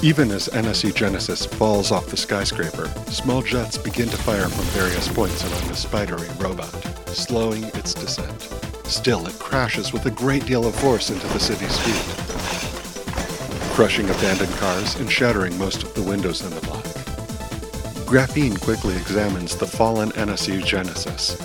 Even 0.00 0.30
as 0.30 0.46
NSE 0.46 0.94
Genesis 0.94 1.44
falls 1.44 1.90
off 1.90 2.06
the 2.06 2.16
skyscraper, 2.16 2.86
small 3.10 3.42
jets 3.42 3.76
begin 3.76 4.08
to 4.08 4.16
fire 4.16 4.48
from 4.48 4.64
various 4.66 5.08
points 5.08 5.42
along 5.42 5.66
the 5.66 5.74
spidery 5.74 6.28
robot, 6.38 6.72
slowing 7.08 7.64
its 7.74 7.94
descent. 7.94 8.42
Still, 8.86 9.26
it 9.26 9.36
crashes 9.40 9.92
with 9.92 10.06
a 10.06 10.10
great 10.12 10.46
deal 10.46 10.68
of 10.68 10.76
force 10.76 11.10
into 11.10 11.26
the 11.26 11.40
city's 11.40 11.72
street, 11.72 11.96
crushing 13.74 14.08
abandoned 14.08 14.52
cars 14.52 14.94
and 15.00 15.10
shattering 15.10 15.58
most 15.58 15.82
of 15.82 15.92
the 15.94 16.02
windows 16.02 16.42
in 16.42 16.50
the 16.50 16.60
block. 16.60 16.89
Graphene 18.10 18.60
quickly 18.60 18.96
examines 18.96 19.54
the 19.54 19.68
fallen 19.68 20.10
NSE 20.10 20.64
Genesis 20.64 21.38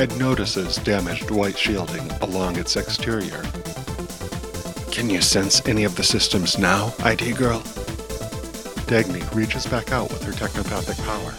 and 0.00 0.18
notices 0.18 0.74
damaged 0.78 1.30
white 1.30 1.56
shielding 1.56 2.10
along 2.22 2.58
its 2.58 2.74
exterior. 2.74 3.40
Can 4.90 5.08
you 5.08 5.20
sense 5.22 5.64
any 5.64 5.84
of 5.84 5.94
the 5.94 6.02
systems 6.02 6.58
now, 6.58 6.92
IT 7.04 7.36
Girl? 7.36 7.60
Dagny 8.90 9.22
reaches 9.32 9.64
back 9.64 9.92
out 9.92 10.10
with 10.10 10.24
her 10.24 10.32
technopathic 10.32 11.00
power. 11.06 11.34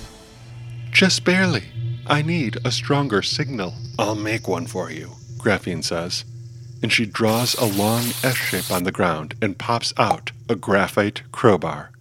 Just 0.91 1.25
barely. 1.25 1.65
I 2.07 2.21
need 2.21 2.57
a 2.63 2.71
stronger 2.71 3.21
signal. 3.21 3.73
I'll 3.99 4.15
make 4.15 4.47
one 4.47 4.67
for 4.67 4.89
you, 4.89 5.09
Graphene 5.39 5.83
says. 5.83 6.23
And 6.81 6.89
she 6.89 7.05
draws 7.05 7.53
a 7.55 7.65
long 7.65 8.05
S 8.23 8.37
shape 8.37 8.71
on 8.71 8.85
the 8.85 8.93
ground 8.93 9.35
and 9.41 9.57
pops 9.57 9.91
out 9.97 10.31
a 10.47 10.55
graphite 10.55 11.23
crowbar. 11.33 11.92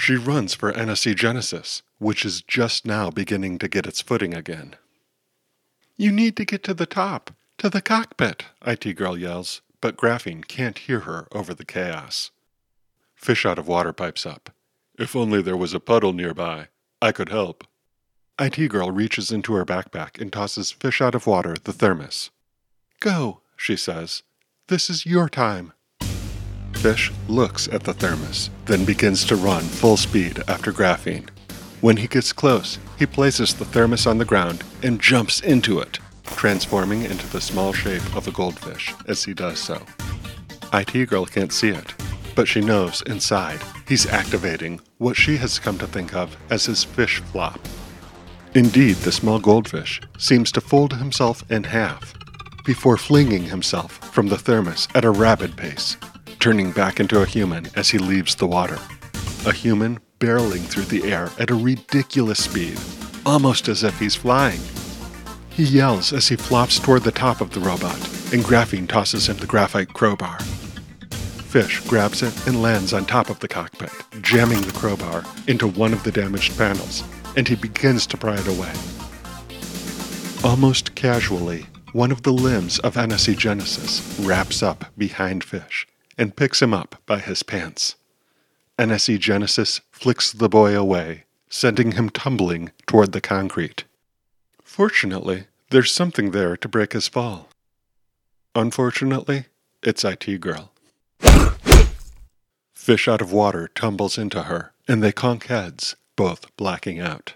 She 0.00 0.16
runs 0.16 0.54
for 0.54 0.72
NSE 0.72 1.14
Genesis, 1.14 1.82
which 1.98 2.24
is 2.24 2.40
just 2.40 2.86
now 2.86 3.10
beginning 3.10 3.58
to 3.58 3.68
get 3.68 3.84
its 3.84 4.00
footing 4.00 4.32
again. 4.32 4.76
You 5.98 6.10
need 6.10 6.38
to 6.38 6.46
get 6.46 6.64
to 6.64 6.72
the 6.72 6.86
top, 6.86 7.32
to 7.58 7.68
the 7.68 7.82
cockpit, 7.82 8.46
IT 8.66 8.96
Girl 8.96 9.18
yells, 9.18 9.60
but 9.82 9.98
Graphene 9.98 10.48
can't 10.48 10.78
hear 10.78 11.00
her 11.00 11.28
over 11.32 11.52
the 11.52 11.66
chaos. 11.66 12.30
Fish 13.14 13.44
out 13.44 13.58
of 13.58 13.68
water 13.68 13.92
pipes 13.92 14.24
up. 14.24 14.48
If 14.98 15.14
only 15.14 15.42
there 15.42 15.56
was 15.56 15.74
a 15.74 15.80
puddle 15.80 16.14
nearby. 16.14 16.68
I 17.02 17.12
could 17.12 17.28
help. 17.28 17.64
IT 18.38 18.68
Girl 18.68 18.90
reaches 18.90 19.30
into 19.30 19.52
her 19.52 19.66
backpack 19.66 20.18
and 20.18 20.32
tosses 20.32 20.72
Fish 20.72 21.02
out 21.02 21.14
of 21.14 21.26
water 21.26 21.56
the 21.62 21.74
thermos. 21.74 22.30
Go, 23.00 23.42
she 23.54 23.76
says. 23.76 24.22
This 24.68 24.88
is 24.88 25.04
your 25.04 25.28
time. 25.28 25.74
Fish 26.80 27.12
looks 27.28 27.68
at 27.68 27.82
the 27.82 27.92
thermos, 27.92 28.48
then 28.64 28.86
begins 28.86 29.26
to 29.26 29.36
run 29.36 29.62
full 29.62 29.98
speed 29.98 30.42
after 30.48 30.72
Graphene. 30.72 31.28
When 31.82 31.98
he 31.98 32.06
gets 32.06 32.32
close, 32.32 32.78
he 32.98 33.04
places 33.04 33.52
the 33.52 33.66
thermos 33.66 34.06
on 34.06 34.16
the 34.16 34.24
ground 34.24 34.64
and 34.82 34.98
jumps 34.98 35.40
into 35.40 35.80
it, 35.80 35.98
transforming 36.24 37.02
into 37.02 37.26
the 37.26 37.40
small 37.42 37.74
shape 37.74 38.16
of 38.16 38.26
a 38.26 38.32
goldfish 38.32 38.94
as 39.06 39.24
he 39.24 39.34
does 39.34 39.58
so. 39.58 39.82
IT 40.72 41.10
Girl 41.10 41.26
can't 41.26 41.52
see 41.52 41.68
it, 41.68 41.92
but 42.34 42.48
she 42.48 42.62
knows 42.62 43.02
inside 43.02 43.60
he's 43.86 44.06
activating 44.06 44.80
what 44.96 45.18
she 45.18 45.36
has 45.36 45.58
come 45.58 45.76
to 45.76 45.86
think 45.86 46.14
of 46.14 46.34
as 46.48 46.64
his 46.64 46.82
fish 46.82 47.20
flop. 47.30 47.60
Indeed, 48.54 48.96
the 48.96 49.12
small 49.12 49.38
goldfish 49.38 50.00
seems 50.16 50.50
to 50.52 50.62
fold 50.62 50.94
himself 50.94 51.44
in 51.50 51.64
half 51.64 52.14
before 52.64 52.96
flinging 52.96 53.44
himself 53.44 53.98
from 54.14 54.28
the 54.28 54.38
thermos 54.38 54.88
at 54.94 55.04
a 55.04 55.10
rapid 55.10 55.56
pace, 55.58 55.98
turning 56.40 56.72
back 56.72 56.98
into 56.98 57.20
a 57.20 57.26
human 57.26 57.66
as 57.76 57.90
he 57.90 57.98
leaves 57.98 58.34
the 58.34 58.46
water. 58.46 58.78
A 59.46 59.52
human 59.52 60.00
barreling 60.18 60.64
through 60.64 60.84
the 60.84 61.12
air 61.12 61.30
at 61.38 61.50
a 61.50 61.54
ridiculous 61.54 62.42
speed, 62.42 62.78
almost 63.26 63.68
as 63.68 63.84
if 63.84 63.98
he's 63.98 64.16
flying. 64.16 64.60
He 65.50 65.64
yells 65.64 66.12
as 66.14 66.28
he 66.28 66.36
flops 66.36 66.78
toward 66.78 67.02
the 67.02 67.12
top 67.12 67.42
of 67.42 67.50
the 67.50 67.60
robot, 67.60 67.98
and 68.32 68.42
Graphene 68.42 68.88
tosses 68.88 69.28
him 69.28 69.36
the 69.36 69.46
graphite 69.46 69.92
crowbar. 69.92 70.38
Fish 71.50 71.80
grabs 71.80 72.22
it 72.22 72.46
and 72.46 72.62
lands 72.62 72.94
on 72.94 73.04
top 73.04 73.28
of 73.28 73.40
the 73.40 73.48
cockpit, 73.48 73.92
jamming 74.22 74.62
the 74.62 74.72
crowbar 74.72 75.24
into 75.46 75.66
one 75.66 75.92
of 75.92 76.04
the 76.04 76.12
damaged 76.12 76.56
panels, 76.56 77.02
and 77.36 77.48
he 77.48 77.54
begins 77.54 78.06
to 78.06 78.16
pry 78.16 78.34
it 78.34 78.48
away. 78.48 78.72
Almost 80.42 80.94
casually, 80.94 81.66
one 81.92 82.12
of 82.12 82.22
the 82.22 82.32
limbs 82.32 82.78
of 82.78 82.94
NSE 82.94 83.36
Genesis 83.36 84.18
wraps 84.20 84.62
up 84.62 84.86
behind 84.96 85.44
Fish 85.44 85.86
and 86.20 86.36
picks 86.36 86.60
him 86.60 86.74
up 86.74 86.96
by 87.06 87.18
his 87.18 87.42
pants. 87.42 87.96
NSE 88.78 89.18
Genesis 89.18 89.80
flicks 89.90 90.30
the 90.30 90.50
boy 90.50 90.76
away, 90.76 91.24
sending 91.48 91.92
him 91.92 92.10
tumbling 92.10 92.70
toward 92.86 93.12
the 93.12 93.22
concrete. 93.22 93.84
Fortunately, 94.62 95.46
there's 95.70 95.90
something 95.90 96.30
there 96.30 96.58
to 96.58 96.68
break 96.68 96.92
his 96.92 97.08
fall. 97.08 97.48
Unfortunately, 98.54 99.46
it's 99.82 100.04
IT 100.04 100.40
Girl. 100.40 100.70
Fish 102.74 103.08
out 103.08 103.22
of 103.22 103.32
water 103.32 103.68
tumbles 103.68 104.18
into 104.18 104.42
her, 104.42 104.72
and 104.86 105.02
they 105.02 105.12
conk 105.12 105.46
heads, 105.46 105.96
both 106.16 106.54
blacking 106.56 107.00
out. 107.00 107.32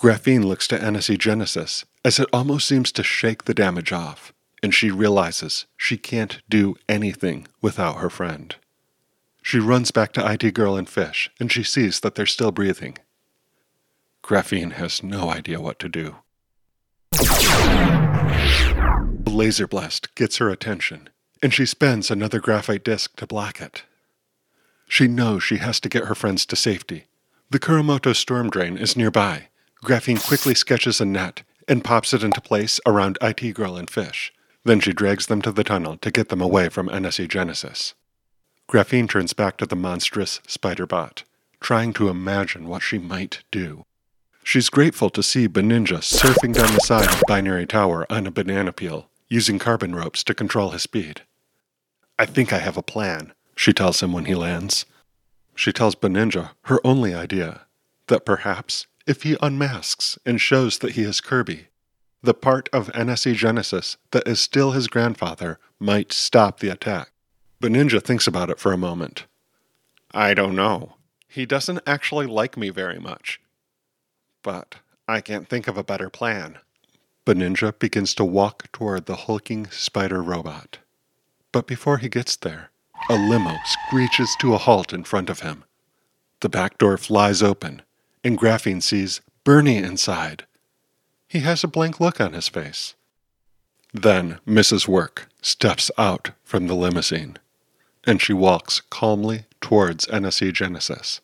Graphene 0.00 0.44
looks 0.44 0.66
to 0.66 0.78
NSE 0.78 1.16
Genesis 1.16 1.84
as 2.04 2.18
it 2.18 2.28
almost 2.32 2.66
seems 2.66 2.90
to 2.90 3.04
shake 3.04 3.44
the 3.44 3.54
damage 3.54 3.92
off, 3.92 4.32
and 4.62 4.74
she 4.74 4.90
realizes 4.90 5.66
she 5.76 5.96
can't 5.96 6.42
do 6.48 6.76
anything 6.88 7.46
without 7.60 7.96
her 7.96 8.10
friend. 8.10 8.56
She 9.42 9.58
runs 9.58 9.90
back 9.90 10.12
to 10.12 10.32
IT 10.32 10.54
Girl 10.54 10.76
and 10.76 10.88
Fish, 10.88 11.30
and 11.40 11.50
she 11.50 11.62
sees 11.62 12.00
that 12.00 12.14
they're 12.14 12.26
still 12.26 12.52
breathing. 12.52 12.98
Graphene 14.22 14.72
has 14.72 15.02
no 15.02 15.30
idea 15.30 15.60
what 15.60 15.78
to 15.78 15.88
do. 15.88 16.16
The 17.12 17.18
laser 19.26 19.66
blast 19.66 20.14
gets 20.14 20.36
her 20.36 20.50
attention, 20.50 21.08
and 21.42 21.54
she 21.54 21.66
spends 21.66 22.10
another 22.10 22.40
graphite 22.40 22.84
disc 22.84 23.16
to 23.16 23.26
block 23.26 23.60
it. 23.60 23.84
She 24.88 25.08
knows 25.08 25.42
she 25.42 25.56
has 25.56 25.80
to 25.80 25.88
get 25.88 26.04
her 26.04 26.14
friends 26.14 26.44
to 26.46 26.56
safety. 26.56 27.06
The 27.50 27.58
Kuramoto 27.58 28.14
storm 28.14 28.50
drain 28.50 28.76
is 28.76 28.96
nearby. 28.96 29.48
Graphene 29.84 30.24
quickly 30.24 30.54
sketches 30.54 31.00
a 31.00 31.04
net 31.04 31.42
and 31.66 31.82
pops 31.82 32.12
it 32.12 32.22
into 32.22 32.40
place 32.40 32.80
around 32.84 33.16
IT 33.22 33.54
Girl 33.54 33.76
and 33.76 33.88
Fish. 33.88 34.32
Then 34.64 34.80
she 34.80 34.92
drags 34.92 35.26
them 35.26 35.40
to 35.42 35.52
the 35.52 35.64
tunnel 35.64 35.96
to 35.98 36.10
get 36.10 36.28
them 36.28 36.40
away 36.40 36.68
from 36.68 36.88
NSE 36.88 37.28
Genesis. 37.28 37.94
Graphene 38.68 39.08
turns 39.08 39.32
back 39.32 39.56
to 39.56 39.66
the 39.66 39.76
monstrous 39.76 40.40
spider 40.46 40.86
bot, 40.86 41.24
trying 41.60 41.92
to 41.94 42.08
imagine 42.08 42.68
what 42.68 42.82
she 42.82 42.98
might 42.98 43.42
do. 43.50 43.84
She's 44.42 44.70
grateful 44.70 45.10
to 45.10 45.22
see 45.22 45.48
Beninja 45.48 45.98
surfing 45.98 46.54
down 46.54 46.72
the 46.74 46.80
side 46.80 47.12
of 47.12 47.22
Binary 47.26 47.66
Tower 47.66 48.06
on 48.10 48.26
a 48.26 48.30
banana 48.30 48.72
peel, 48.72 49.08
using 49.28 49.58
carbon 49.58 49.94
ropes 49.94 50.24
to 50.24 50.34
control 50.34 50.70
his 50.70 50.82
speed. 50.82 51.22
I 52.18 52.26
think 52.26 52.52
I 52.52 52.58
have 52.58 52.76
a 52.76 52.82
plan, 52.82 53.32
she 53.56 53.72
tells 53.72 54.02
him 54.02 54.12
when 54.12 54.26
he 54.26 54.34
lands. 54.34 54.86
She 55.54 55.72
tells 55.72 55.94
Beninja 55.94 56.50
her 56.62 56.80
only 56.84 57.14
idea 57.14 57.62
that 58.08 58.24
perhaps 58.24 58.86
if 59.06 59.22
he 59.22 59.36
unmasks 59.42 60.18
and 60.24 60.40
shows 60.40 60.78
that 60.78 60.92
he 60.92 61.02
is 61.02 61.20
Kirby, 61.20 61.68
the 62.22 62.34
part 62.34 62.68
of 62.72 62.88
NSE 62.88 63.34
Genesis 63.34 63.96
that 64.10 64.28
is 64.28 64.40
still 64.40 64.72
his 64.72 64.88
grandfather 64.88 65.58
might 65.78 66.12
stop 66.12 66.60
the 66.60 66.68
attack. 66.68 67.10
Beninja 67.62 68.02
thinks 68.02 68.26
about 68.26 68.50
it 68.50 68.58
for 68.58 68.72
a 68.72 68.78
moment. 68.78 69.26
I 70.12 70.34
don't 70.34 70.56
know. 70.56 70.96
He 71.28 71.46
doesn't 71.46 71.80
actually 71.86 72.26
like 72.26 72.56
me 72.56 72.70
very 72.70 72.98
much. 72.98 73.40
But 74.42 74.76
I 75.06 75.20
can't 75.20 75.48
think 75.48 75.68
of 75.68 75.76
a 75.76 75.84
better 75.84 76.10
plan. 76.10 76.58
Beninja 77.26 77.78
begins 77.78 78.14
to 78.14 78.24
walk 78.24 78.72
toward 78.72 79.06
the 79.06 79.16
hulking 79.16 79.66
spider 79.70 80.22
robot. 80.22 80.78
But 81.52 81.66
before 81.66 81.98
he 81.98 82.08
gets 82.08 82.36
there, 82.36 82.70
a 83.08 83.14
limo 83.14 83.56
screeches 83.64 84.34
to 84.40 84.54
a 84.54 84.58
halt 84.58 84.92
in 84.92 85.04
front 85.04 85.30
of 85.30 85.40
him. 85.40 85.64
The 86.40 86.48
back 86.48 86.78
door 86.78 86.96
flies 86.96 87.42
open, 87.42 87.82
and 88.24 88.38
Graphene 88.38 88.82
sees 88.82 89.20
Bernie 89.44 89.76
inside. 89.76 90.44
He 91.30 91.40
has 91.40 91.62
a 91.62 91.68
blank 91.68 92.00
look 92.00 92.20
on 92.20 92.32
his 92.32 92.48
face. 92.48 92.94
Then 93.94 94.40
Mrs. 94.44 94.88
Work 94.88 95.28
steps 95.40 95.88
out 95.96 96.32
from 96.42 96.66
the 96.66 96.74
limousine, 96.74 97.38
and 98.04 98.20
she 98.20 98.32
walks 98.32 98.80
calmly 98.90 99.44
towards 99.60 100.06
NSE 100.06 100.52
Genesis. 100.52 101.20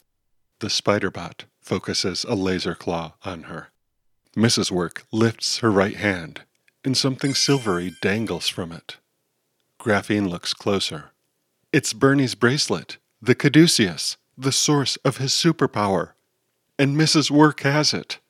The 0.60 0.68
Spiderbot 0.68 1.46
focuses 1.60 2.22
a 2.22 2.36
laser 2.36 2.76
claw 2.76 3.14
on 3.24 3.44
her. 3.44 3.70
Mrs. 4.36 4.70
Work 4.70 5.06
lifts 5.10 5.58
her 5.58 5.72
right 5.72 5.96
hand, 5.96 6.42
and 6.84 6.96
something 6.96 7.34
silvery 7.34 7.96
dangles 8.00 8.46
from 8.46 8.70
it. 8.70 8.98
Graphene 9.80 10.28
looks 10.28 10.54
closer. 10.54 11.10
It's 11.72 11.92
Bernie's 11.92 12.36
bracelet, 12.36 12.98
the 13.20 13.34
Caduceus, 13.34 14.16
the 14.38 14.52
source 14.52 14.98
of 14.98 15.16
his 15.16 15.32
superpower. 15.32 16.10
And 16.78 16.96
Mrs. 16.96 17.28
Work 17.28 17.62
has 17.62 17.92
it. 17.92 18.20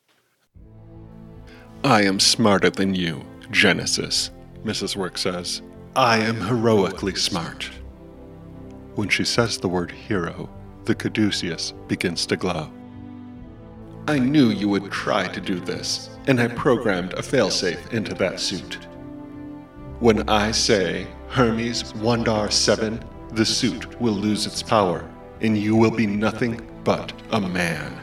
I 1.83 2.03
am 2.03 2.19
smarter 2.19 2.69
than 2.69 2.95
you, 2.95 3.23
Genesis, 3.51 4.31
Mrs. 4.63 4.95
Work 4.95 5.17
says. 5.17 5.61
I 5.95 6.17
am 6.17 6.41
heroically 6.41 7.15
smart. 7.15 7.69
When 8.95 9.09
she 9.09 9.23
says 9.23 9.57
the 9.57 9.69
word 9.69 9.91
hero, 9.91 10.49
the 10.85 10.95
caduceus 10.95 11.73
begins 11.87 12.25
to 12.27 12.35
glow. 12.35 12.71
I 14.07 14.17
knew 14.17 14.49
you 14.49 14.69
would 14.69 14.91
try 14.91 15.27
to 15.27 15.39
do 15.39 15.59
this, 15.59 16.09
and 16.27 16.39
I 16.39 16.47
programmed 16.47 17.13
a 17.13 17.21
failsafe 17.21 17.93
into 17.93 18.13
that 18.15 18.39
suit. 18.39 18.75
When 19.99 20.27
I 20.29 20.51
say 20.51 21.07
Hermes 21.29 21.93
Wandar 21.93 22.51
7, 22.51 23.03
the 23.33 23.45
suit 23.45 23.99
will 24.01 24.13
lose 24.13 24.45
its 24.45 24.63
power, 24.63 25.07
and 25.41 25.57
you 25.57 25.75
will 25.75 25.91
be 25.91 26.07
nothing 26.07 26.67
but 26.83 27.13
a 27.31 27.39
man. 27.39 27.99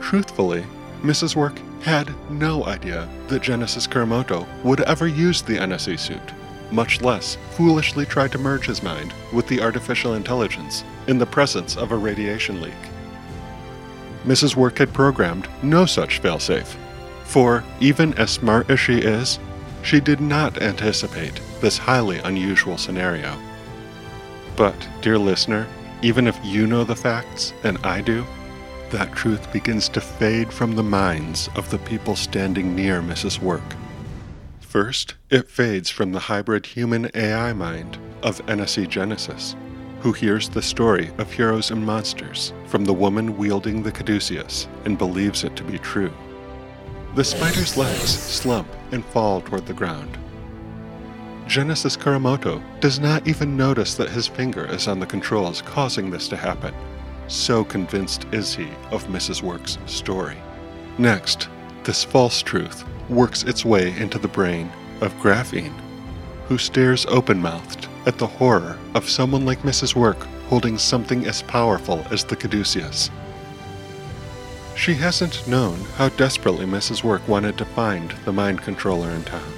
Truthfully, 0.00 0.64
Mrs. 1.02 1.34
Work 1.34 1.58
had 1.82 2.14
no 2.30 2.66
idea 2.66 3.08
that 3.28 3.42
Genesis 3.42 3.86
Kuramoto 3.86 4.46
would 4.62 4.82
ever 4.82 5.06
use 5.06 5.40
the 5.40 5.56
NSE 5.56 5.98
suit, 5.98 6.32
much 6.70 7.00
less 7.00 7.38
foolishly 7.52 8.04
try 8.04 8.28
to 8.28 8.38
merge 8.38 8.66
his 8.66 8.82
mind 8.82 9.14
with 9.32 9.46
the 9.48 9.62
artificial 9.62 10.14
intelligence 10.14 10.84
in 11.06 11.16
the 11.18 11.26
presence 11.26 11.76
of 11.76 11.92
a 11.92 11.96
radiation 11.96 12.60
leak. 12.60 12.74
Mrs. 14.26 14.54
Work 14.56 14.78
had 14.78 14.92
programmed 14.92 15.48
no 15.62 15.86
such 15.86 16.20
failsafe, 16.20 16.76
for 17.24 17.64
even 17.80 18.12
as 18.14 18.30
smart 18.30 18.68
as 18.68 18.78
she 18.78 18.98
is, 18.98 19.38
she 19.82 20.00
did 20.00 20.20
not 20.20 20.60
anticipate 20.60 21.40
this 21.62 21.78
highly 21.78 22.18
unusual 22.18 22.76
scenario. 22.76 23.38
But, 24.54 24.76
dear 25.00 25.16
listener, 25.16 25.66
even 26.02 26.26
if 26.26 26.38
you 26.44 26.66
know 26.66 26.84
the 26.84 26.96
facts 26.96 27.54
and 27.64 27.78
I 27.78 28.02
do, 28.02 28.26
that 28.90 29.14
truth 29.14 29.52
begins 29.52 29.88
to 29.88 30.00
fade 30.00 30.52
from 30.52 30.74
the 30.74 30.82
minds 30.82 31.48
of 31.54 31.70
the 31.70 31.78
people 31.78 32.16
standing 32.16 32.74
near 32.74 33.00
Mrs. 33.00 33.40
Work. 33.40 33.62
First, 34.60 35.14
it 35.30 35.48
fades 35.48 35.90
from 35.90 36.12
the 36.12 36.20
hybrid 36.20 36.66
human 36.66 37.10
AI 37.14 37.52
mind 37.52 37.98
of 38.22 38.44
NSE 38.46 38.88
Genesis, 38.88 39.56
who 40.00 40.12
hears 40.12 40.48
the 40.48 40.62
story 40.62 41.10
of 41.18 41.32
heroes 41.32 41.70
and 41.70 41.84
monsters 41.84 42.52
from 42.66 42.84
the 42.84 42.94
woman 42.94 43.36
wielding 43.36 43.82
the 43.82 43.92
caduceus 43.92 44.66
and 44.84 44.98
believes 44.98 45.44
it 45.44 45.56
to 45.56 45.64
be 45.64 45.78
true. 45.78 46.12
The 47.14 47.24
spider's 47.24 47.76
legs 47.76 48.10
slump 48.10 48.68
and 48.92 49.04
fall 49.06 49.40
toward 49.40 49.66
the 49.66 49.72
ground. 49.72 50.16
Genesis 51.46 51.96
Kuramoto 51.96 52.62
does 52.80 53.00
not 53.00 53.26
even 53.26 53.56
notice 53.56 53.94
that 53.94 54.10
his 54.10 54.28
finger 54.28 54.66
is 54.66 54.86
on 54.86 55.00
the 55.00 55.06
controls 55.06 55.62
causing 55.62 56.10
this 56.10 56.28
to 56.28 56.36
happen 56.36 56.72
so 57.30 57.64
convinced 57.64 58.26
is 58.32 58.54
he 58.54 58.68
of 58.90 59.06
Mrs. 59.06 59.42
Work's 59.42 59.78
story. 59.86 60.36
Next, 60.98 61.48
this 61.84 62.04
false 62.04 62.42
truth 62.42 62.84
works 63.08 63.44
its 63.44 63.64
way 63.64 63.96
into 63.96 64.18
the 64.18 64.28
brain 64.28 64.70
of 65.00 65.14
Graphene, 65.14 65.74
who 66.48 66.58
stares 66.58 67.06
open 67.06 67.40
mouthed 67.40 67.88
at 68.06 68.18
the 68.18 68.26
horror 68.26 68.78
of 68.94 69.08
someone 69.08 69.46
like 69.46 69.62
Mrs. 69.62 69.94
Work 69.94 70.26
holding 70.48 70.76
something 70.76 71.26
as 71.26 71.42
powerful 71.42 72.04
as 72.10 72.24
the 72.24 72.36
caduceus. 72.36 73.08
She 74.74 74.94
hasn't 74.94 75.46
known 75.46 75.78
how 75.96 76.08
desperately 76.10 76.66
Mrs. 76.66 77.04
Work 77.04 77.26
wanted 77.28 77.56
to 77.58 77.64
find 77.64 78.10
the 78.24 78.32
mind 78.32 78.62
controller 78.62 79.10
in 79.10 79.22
town. 79.24 79.52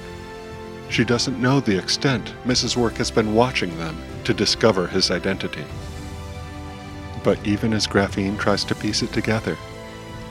She 0.89 1.03
doesn't 1.03 1.41
know 1.41 1.59
the 1.59 1.77
extent 1.77 2.33
Mrs. 2.45 2.77
Work 2.77 2.97
has 2.97 3.09
been 3.09 3.33
watching 3.33 3.75
them 3.77 3.97
to 4.25 4.33
discover 4.33 4.85
his 4.85 5.09
identity. 5.09 5.65
But 7.23 7.45
even 7.47 7.73
as 7.73 7.87
Graphene 7.87 8.37
tries 8.37 8.63
to 8.65 8.75
piece 8.75 9.01
it 9.01 9.13
together, 9.13 9.57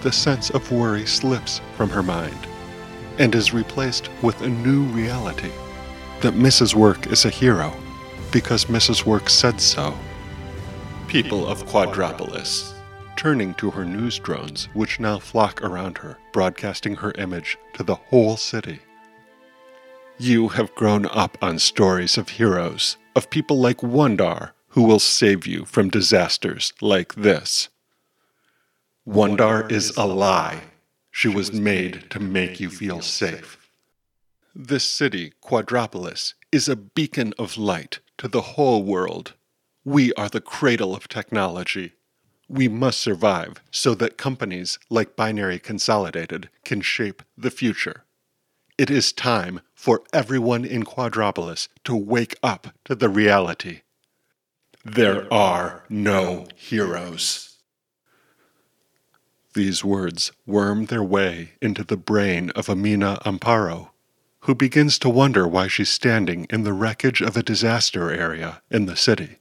the 0.03 0.13
sense 0.13 0.51
of 0.51 0.71
worry 0.71 1.07
slips 1.07 1.61
from 1.77 1.89
her 1.91 2.03
mind 2.03 2.47
and 3.19 3.35
is 3.35 3.55
replaced 3.55 4.11
with 4.23 4.41
a 4.43 4.49
new 4.49 4.83
reality 4.85 5.51
that 6.21 6.35
Mrs. 6.35 6.75
Work 6.75 7.07
is 7.09 7.25
a 7.25 7.31
hero 7.31 7.73
because 8.31 8.67
Mrs. 8.67 9.05
Work 9.05 9.29
said 9.29 9.61
so. 9.61 9.97
People 11.07 11.47
of 11.47 11.67
Quadropolis, 11.67 12.73
turning 13.17 13.55
to 13.55 13.71
her 13.71 13.85
news 13.85 14.19
drones, 14.19 14.69
which 14.73 14.99
now 14.99 15.19
flock 15.19 15.63
around 15.63 15.99
her, 15.99 16.17
broadcasting 16.33 16.97
her 16.97 17.13
image 17.19 17.59
to 17.75 17.83
the 17.83 17.95
whole 17.95 18.37
city. 18.37 18.81
You 20.19 20.49
have 20.49 20.75
grown 20.75 21.07
up 21.07 21.37
on 21.43 21.59
stories 21.59 22.17
of 22.17 22.31
heroes, 22.31 22.97
of 23.15 23.31
people 23.31 23.59
like 23.59 23.79
Wandar, 23.79 24.53
who 24.73 24.83
will 24.83 24.99
save 24.99 25.47
you 25.47 25.65
from 25.65 25.91
disasters 25.91 26.73
like 26.81 27.15
this. 27.15 27.69
Wandar 29.07 29.71
is 29.71 29.95
a 29.97 30.07
lie. 30.07 30.63
She 31.11 31.29
was 31.29 31.53
made 31.53 32.11
to 32.11 32.19
make 32.19 32.59
you 32.59 32.71
feel 32.71 33.03
safe. 33.03 33.59
This 34.55 34.85
city, 34.85 35.33
Quadropolis, 35.43 36.35
is 36.51 36.69
a 36.69 36.77
beacon 36.77 37.35
of 37.39 37.59
light 37.59 38.01
to 38.19 38.29
the 38.29 38.43
whole 38.43 38.83
world. 38.83 39.35
We 39.85 40.13
are 40.15 40.29
the 40.29 40.41
cradle 40.41 40.95
of 40.95 41.09
technology. 41.09 41.93
We 42.49 42.69
must 42.69 43.01
survive 43.01 43.63
so 43.71 43.95
that 43.97 44.17
companies 44.17 44.79
like 44.89 45.17
Binary 45.17 45.59
Consolidated 45.59 46.49
can 46.65 46.81
shape 46.81 47.23
the 47.37 47.51
future. 47.51 48.05
It 48.79 48.91
is 48.91 49.13
time 49.13 49.61
for 49.75 50.03
everyone 50.15 50.65
in 50.65 50.85
Quadropolis 50.85 51.69
to 51.85 51.95
wake 51.95 52.37
up 52.43 52.69
to 52.87 52.95
the 52.95 53.11
reality. 53.11 53.81
There 54.85 55.33
are 55.33 55.85
no 55.89 56.49
heroes. 56.57 57.57
These 59.55 59.85
words 59.85 60.33
worm 60.45 60.87
their 60.87 61.05
way 61.05 61.53
into 61.61 61.85
the 61.85 61.97
brain 61.97 62.51
of 62.51 62.69
Amina 62.69 63.21
Amparo, 63.25 63.91
who 64.41 64.57
begins 64.57 64.99
to 64.99 65.09
wonder 65.09 65.47
why 65.47 65.69
she's 65.69 65.89
standing 65.89 66.47
in 66.51 66.65
the 66.65 66.73
wreckage 66.73 67.21
of 67.21 67.37
a 67.37 67.45
disaster 67.45 68.11
area 68.11 68.61
in 68.73 68.87
the 68.87 68.97
city, 68.97 69.39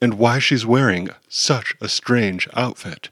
and 0.00 0.14
why 0.14 0.40
she's 0.40 0.66
wearing 0.66 1.10
such 1.28 1.76
a 1.80 1.88
strange 1.88 2.48
outfit. 2.54 3.10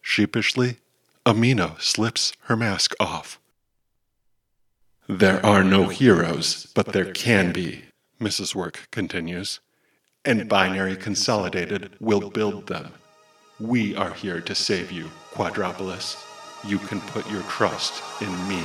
Sheepishly, 0.00 0.78
Amina 1.26 1.76
slips 1.80 2.32
her 2.44 2.56
mask 2.56 2.94
off. 2.98 3.38
There 5.06 5.44
are 5.44 5.62
no 5.62 5.88
heroes, 5.88 6.72
but 6.74 6.94
there 6.94 7.12
can 7.12 7.52
be, 7.52 7.84
Mrs. 8.18 8.54
Work 8.54 8.88
continues 8.90 9.60
and 10.24 10.48
Binary 10.48 10.96
Consolidated 10.96 11.92
will 11.98 12.28
build 12.28 12.66
them. 12.66 12.92
We 13.58 13.96
are 13.96 14.12
here 14.12 14.40
to 14.42 14.54
save 14.54 14.92
you, 14.92 15.10
Quadropolis. 15.32 16.16
You 16.66 16.78
can 16.78 17.00
put 17.00 17.30
your 17.30 17.42
trust 17.42 18.02
in 18.20 18.48
me. 18.48 18.62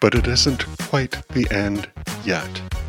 But 0.00 0.14
it 0.14 0.28
isn't 0.28 0.64
quite 0.78 1.26
the 1.30 1.48
end 1.50 1.88
yet. 2.24 2.83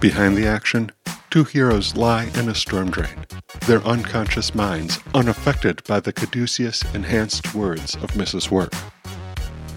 Behind 0.00 0.36
the 0.36 0.46
action, 0.46 0.92
two 1.28 1.42
heroes 1.42 1.96
lie 1.96 2.30
in 2.36 2.48
a 2.48 2.54
storm 2.54 2.88
drain, 2.88 3.26
their 3.66 3.82
unconscious 3.82 4.54
minds 4.54 5.00
unaffected 5.12 5.82
by 5.88 5.98
the 5.98 6.12
caduceus 6.12 6.84
enhanced 6.94 7.52
words 7.52 7.96
of 7.96 8.12
Mrs. 8.12 8.48
Work. 8.48 8.72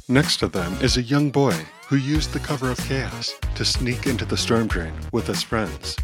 Next 0.07 0.37
to 0.37 0.47
them 0.47 0.73
is 0.73 0.95
a 0.95 1.01
young 1.01 1.31
boy 1.31 1.55
who 1.87 1.95
used 1.95 2.33
the 2.33 2.39
cover 2.39 2.69
of 2.69 2.77
chaos 2.77 3.33
to 3.55 3.65
sneak 3.65 4.05
into 4.05 4.23
the 4.23 4.37
storm 4.37 4.67
drain 4.67 4.93
with 5.11 5.25
his 5.25 5.41
friends. 5.41 5.97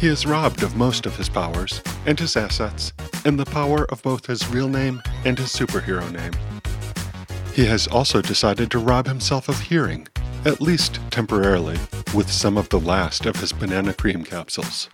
He 0.00 0.08
is 0.08 0.26
robbed 0.26 0.64
of 0.64 0.74
most 0.74 1.06
of 1.06 1.14
his 1.14 1.28
powers 1.28 1.80
and 2.06 2.18
his 2.18 2.36
assets, 2.36 2.92
and 3.24 3.38
the 3.38 3.44
power 3.44 3.84
of 3.92 4.02
both 4.02 4.26
his 4.26 4.48
real 4.48 4.68
name 4.68 5.00
and 5.24 5.38
his 5.38 5.52
superhero 5.52 6.10
name. 6.10 6.32
He 7.54 7.66
has 7.66 7.86
also 7.86 8.20
decided 8.20 8.68
to 8.72 8.80
rob 8.80 9.06
himself 9.06 9.48
of 9.48 9.60
hearing 9.60 10.08
at 10.44 10.60
least 10.60 10.98
temporarily, 11.10 11.78
with 12.14 12.30
some 12.30 12.56
of 12.56 12.68
the 12.68 12.80
last 12.80 13.26
of 13.26 13.36
his 13.36 13.52
banana 13.52 13.94
cream 13.94 14.24
capsules. 14.24 14.88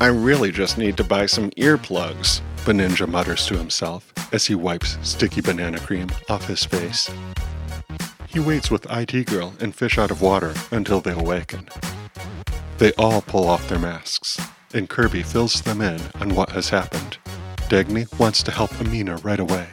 I 0.00 0.06
really 0.06 0.52
just 0.52 0.78
need 0.78 0.96
to 0.96 1.04
buy 1.04 1.26
some 1.26 1.50
earplugs, 1.50 2.40
Beninja 2.64 3.08
mutters 3.08 3.46
to 3.46 3.56
himself 3.56 4.12
as 4.32 4.46
he 4.46 4.54
wipes 4.54 4.98
sticky 5.02 5.40
banana 5.40 5.78
cream 5.78 6.08
off 6.28 6.46
his 6.46 6.64
face. 6.64 7.10
He 8.26 8.40
waits 8.40 8.70
with 8.70 8.86
IT 8.90 9.26
Girl 9.26 9.54
and 9.60 9.74
Fish 9.74 9.98
out 9.98 10.10
of 10.10 10.22
water 10.22 10.54
until 10.70 11.00
they 11.00 11.12
awaken. 11.12 11.68
They 12.78 12.92
all 12.94 13.22
pull 13.22 13.46
off 13.46 13.68
their 13.68 13.78
masks, 13.78 14.40
and 14.72 14.88
Kirby 14.88 15.22
fills 15.22 15.62
them 15.62 15.80
in 15.80 16.00
on 16.20 16.34
what 16.34 16.50
has 16.50 16.68
happened. 16.68 17.18
Dagny 17.68 18.06
wants 18.18 18.42
to 18.42 18.50
help 18.50 18.78
Amina 18.80 19.16
right 19.18 19.38
away, 19.38 19.68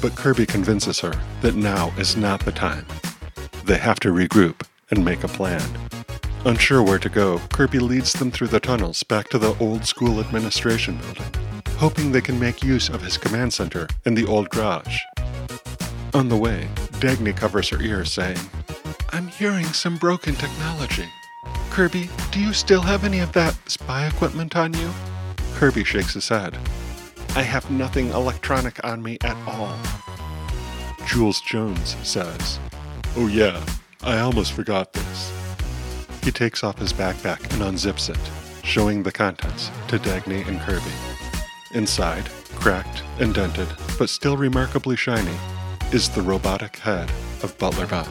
but 0.00 0.14
Kirby 0.14 0.46
convinces 0.46 1.00
her 1.00 1.14
that 1.40 1.56
now 1.56 1.92
is 1.98 2.16
not 2.16 2.44
the 2.44 2.52
time. 2.52 2.86
They 3.64 3.78
have 3.78 3.98
to 4.00 4.12
regroup 4.12 4.62
and 4.90 5.04
make 5.04 5.24
a 5.24 5.28
plan. 5.28 5.68
Unsure 6.46 6.80
where 6.80 7.00
to 7.00 7.08
go, 7.08 7.40
Kirby 7.50 7.80
leads 7.80 8.12
them 8.12 8.30
through 8.30 8.46
the 8.46 8.60
tunnels 8.60 9.02
back 9.02 9.28
to 9.30 9.38
the 9.38 9.56
old 9.58 9.84
school 9.84 10.20
administration 10.20 10.96
building, 10.98 11.26
hoping 11.70 12.12
they 12.12 12.20
can 12.20 12.38
make 12.38 12.62
use 12.62 12.88
of 12.88 13.02
his 13.02 13.18
command 13.18 13.52
center 13.52 13.88
in 14.04 14.14
the 14.14 14.24
old 14.24 14.48
garage. 14.50 14.96
On 16.14 16.28
the 16.28 16.36
way, 16.36 16.68
Dagny 17.00 17.36
covers 17.36 17.68
her 17.70 17.82
ears, 17.82 18.12
saying, 18.12 18.38
I'm 19.10 19.26
hearing 19.26 19.64
some 19.64 19.96
broken 19.96 20.36
technology. 20.36 21.08
Kirby, 21.70 22.08
do 22.30 22.38
you 22.38 22.52
still 22.52 22.82
have 22.82 23.02
any 23.02 23.18
of 23.18 23.32
that 23.32 23.56
spy 23.68 24.06
equipment 24.06 24.54
on 24.54 24.72
you? 24.72 24.88
Kirby 25.54 25.82
shakes 25.82 26.14
his 26.14 26.28
head. 26.28 26.56
I 27.34 27.42
have 27.42 27.68
nothing 27.72 28.10
electronic 28.10 28.78
on 28.84 29.02
me 29.02 29.18
at 29.24 29.36
all. 29.48 29.76
Jules 31.08 31.40
Jones 31.40 31.96
says, 32.04 32.60
Oh, 33.16 33.26
yeah, 33.26 33.66
I 34.04 34.20
almost 34.20 34.52
forgot 34.52 34.92
this. 34.92 35.35
He 36.26 36.32
takes 36.32 36.64
off 36.64 36.76
his 36.80 36.92
backpack 36.92 37.40
and 37.52 37.62
unzips 37.62 38.10
it, 38.10 38.64
showing 38.64 39.04
the 39.04 39.12
contents 39.12 39.70
to 39.86 39.96
Dagny 39.96 40.44
and 40.48 40.60
Kirby. 40.60 40.90
Inside, 41.70 42.28
cracked 42.56 43.04
and 43.20 43.32
dented, 43.32 43.68
but 43.96 44.10
still 44.10 44.36
remarkably 44.36 44.96
shiny, 44.96 45.36
is 45.92 46.08
the 46.08 46.22
robotic 46.22 46.78
head 46.78 47.08
of 47.44 47.56
Butlerbot. 47.58 48.08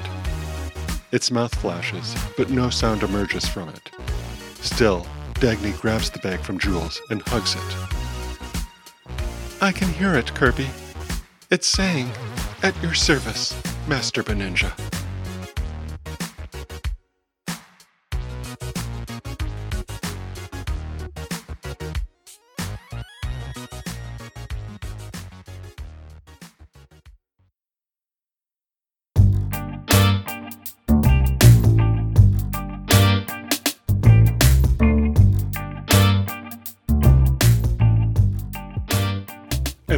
Its 1.11 1.29
mouth 1.29 1.53
flashes, 1.55 2.15
but 2.37 2.49
no 2.49 2.69
sound 2.69 3.03
emerges 3.03 3.45
from 3.49 3.67
it. 3.67 3.91
Still, 4.61 5.05
Dagny 5.33 5.77
grabs 5.81 6.09
the 6.09 6.19
bag 6.19 6.39
from 6.39 6.57
Jules 6.57 7.01
and 7.09 7.21
hugs 7.23 7.55
it. 7.55 9.11
I 9.61 9.73
can 9.73 9.89
hear 9.89 10.15
it, 10.15 10.33
Kirby. 10.33 10.69
It's 11.51 11.67
saying, 11.67 12.09
At 12.63 12.81
your 12.81 12.93
service, 12.93 13.61
Master 13.89 14.23
Beninja. 14.23 14.71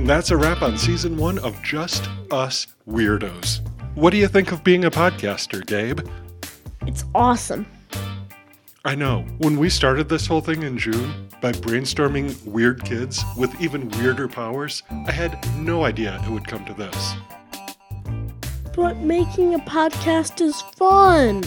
And 0.08 0.16
that's 0.16 0.32
a 0.32 0.38
wrap 0.38 0.62
on 0.62 0.78
season 0.78 1.18
one 1.18 1.38
of 1.40 1.62
Just 1.62 2.10
Us 2.32 2.68
Weirdos. 2.88 3.60
What 3.96 4.12
do 4.12 4.18
you 4.18 4.30
think 4.30 4.54
of 4.54 4.64
being 4.64 4.86
a 4.86 4.90
podcaster, 4.90 5.66
Gabe? 5.66 6.00
It's 6.84 7.04
awesome. 7.14 7.66
I 8.86 8.96
know. 8.96 9.26
When 9.40 9.60
we 9.60 9.68
started 9.68 10.08
this 10.08 10.26
whole 10.26 10.40
thing 10.40 10.64
in 10.64 10.78
June, 10.78 11.28
by 11.42 11.52
brainstorming 11.52 12.42
weird 12.46 12.86
kids 12.86 13.22
with 13.38 13.60
even 13.60 13.90
weirder 13.90 14.30
powers, 14.30 14.82
I 14.90 15.12
had 15.12 15.46
no 15.58 15.84
idea 15.84 16.22
it 16.24 16.32
would 16.32 16.48
come 16.48 16.64
to 16.64 16.74
this. 16.74 17.14
But 18.78 19.00
making 19.00 19.56
a 19.56 19.60
podcast 19.60 20.40
is 20.40 20.62
fun. 20.78 21.44